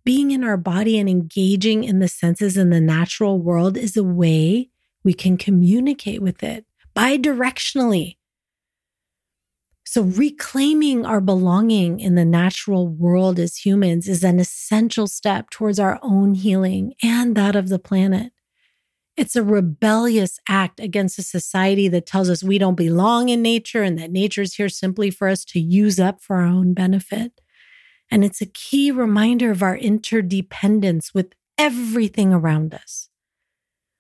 Being 0.04 0.32
in 0.32 0.44
our 0.44 0.58
body 0.58 1.00
and 1.00 1.10
engaging 1.10 1.86
in 1.86 2.00
the 2.00 2.10
senses 2.10 2.58
in 2.58 2.70
the 2.70 2.82
natural 2.82 3.40
world 3.40 3.78
is 3.78 3.96
a 3.96 4.04
way 4.04 4.70
we 5.04 5.14
can 5.14 5.38
communicate 5.38 6.22
with 6.22 6.44
it 6.44 6.66
bidirectionally. 6.96 8.18
So, 9.86 10.02
reclaiming 10.02 11.06
our 11.06 11.22
belonging 11.22 12.00
in 12.00 12.16
the 12.16 12.26
natural 12.26 12.88
world 12.88 13.40
as 13.40 13.58
humans 13.58 14.10
is 14.10 14.24
an 14.24 14.40
essential 14.40 15.08
step 15.08 15.50
towards 15.50 15.80
our 15.80 16.00
own 16.02 16.34
healing 16.34 16.94
and 17.02 17.36
that 17.36 17.56
of 17.56 17.70
the 17.70 17.80
planet. 17.80 18.33
It's 19.16 19.36
a 19.36 19.44
rebellious 19.44 20.40
act 20.50 20.80
against 20.80 21.20
a 21.20 21.24
society 21.24 21.88
that 21.90 22.08
tells 22.08 22.30
us 22.30 22.44
we 22.44 22.58
don't 22.58 22.76
belong 22.76 23.30
in 23.30 23.44
nature 23.44 23.84
and 23.84 23.98
that 24.00 24.12
nature 24.12 24.42
is 24.42 24.56
here 24.56 24.70
simply 24.70 25.12
for 25.12 25.28
us 25.28 25.46
to 25.46 25.60
use 25.60 26.00
up 26.00 26.20
for 26.20 26.38
our 26.38 26.46
own 26.46 26.74
benefit. 26.74 27.40
And 28.10 28.26
it's 28.26 28.42
a 28.42 28.48
key 28.48 28.92
reminder 28.92 29.52
of 29.52 29.62
our 29.62 29.78
interdependence 29.78 31.14
with 31.14 31.34
everything 31.58 32.34
around 32.34 32.74
us. 32.74 33.10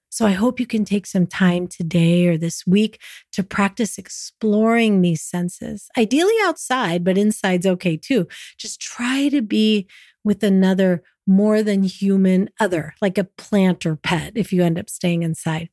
So 0.09 0.27
I 0.27 0.31
hope 0.31 0.59
you 0.59 0.67
can 0.67 0.85
take 0.85 1.07
some 1.07 1.25
time 1.25 1.67
today 1.67 2.27
or 2.27 2.37
this 2.37 2.67
week 2.67 3.01
to 3.31 3.43
practice 3.43 3.97
exploring 3.97 5.01
these 5.01 5.23
senses, 5.23 5.89
ideally 5.97 6.35
outside, 6.43 7.03
but 7.03 7.17
inside's 7.17 7.65
okay 7.65 7.97
too. 7.97 8.27
Just 8.59 8.79
try 8.79 9.29
to 9.29 9.41
be 9.41 9.87
with 10.23 10.43
another 10.43 11.01
more 11.25 11.63
than 11.63 11.83
human 11.83 12.49
other, 12.59 12.93
like 13.01 13.17
a 13.17 13.23
plant 13.23 13.85
or 13.85 13.95
pet, 13.95 14.33
if 14.35 14.51
you 14.51 14.63
end 14.63 14.79
up 14.79 14.89
staying 14.89 15.23
inside. 15.23 15.69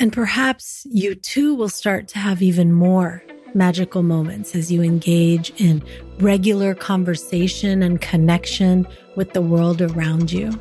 And 0.00 0.12
perhaps 0.12 0.86
you 0.90 1.14
too 1.14 1.54
will 1.54 1.68
start 1.68 2.08
to 2.08 2.18
have 2.18 2.42
even 2.42 2.72
more 2.72 3.22
magical 3.54 4.02
moments 4.02 4.54
as 4.54 4.72
you 4.72 4.82
engage 4.82 5.50
in 5.60 5.82
regular 6.18 6.74
conversation 6.74 7.82
and 7.82 8.00
connection 8.00 8.86
with 9.16 9.32
the 9.34 9.42
world 9.42 9.82
around 9.82 10.32
you, 10.32 10.58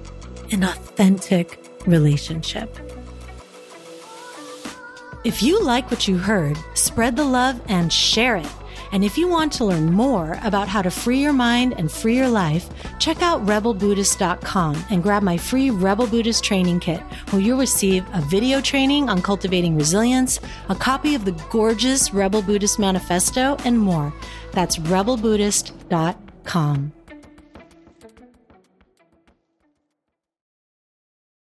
an 0.51 0.63
authentic 0.63 1.65
relationship. 1.87 2.77
If 5.23 5.41
you 5.41 5.63
like 5.63 5.89
what 5.89 6.07
you 6.07 6.17
heard, 6.17 6.57
spread 6.73 7.15
the 7.15 7.23
love 7.23 7.61
and 7.67 7.93
share 7.93 8.35
it. 8.35 8.51
And 8.91 9.03
if 9.03 9.17
you 9.17 9.27
want 9.27 9.51
to 9.53 9.65
learn 9.65 9.91
more 9.91 10.39
about 10.43 10.67
how 10.67 10.81
to 10.81 10.91
free 10.91 11.21
your 11.21 11.33
mind 11.33 11.75
and 11.77 11.91
free 11.91 12.15
your 12.15 12.29
life, 12.29 12.69
check 12.99 13.21
out 13.21 13.45
rebelbuddhist.com 13.45 14.85
and 14.89 15.03
grab 15.03 15.23
my 15.23 15.37
free 15.37 15.69
Rebel 15.69 16.07
Buddhist 16.07 16.43
training 16.43 16.79
kit, 16.79 17.01
where 17.29 17.41
you'll 17.41 17.57
receive 17.57 18.05
a 18.13 18.21
video 18.21 18.61
training 18.61 19.09
on 19.09 19.21
cultivating 19.21 19.75
resilience, 19.75 20.39
a 20.69 20.75
copy 20.75 21.15
of 21.15 21.25
the 21.25 21.33
gorgeous 21.49 22.13
Rebel 22.13 22.41
Buddhist 22.41 22.79
Manifesto, 22.79 23.57
and 23.65 23.79
more. 23.79 24.13
That's 24.53 24.77
rebelbuddhist.com. 24.77 27.00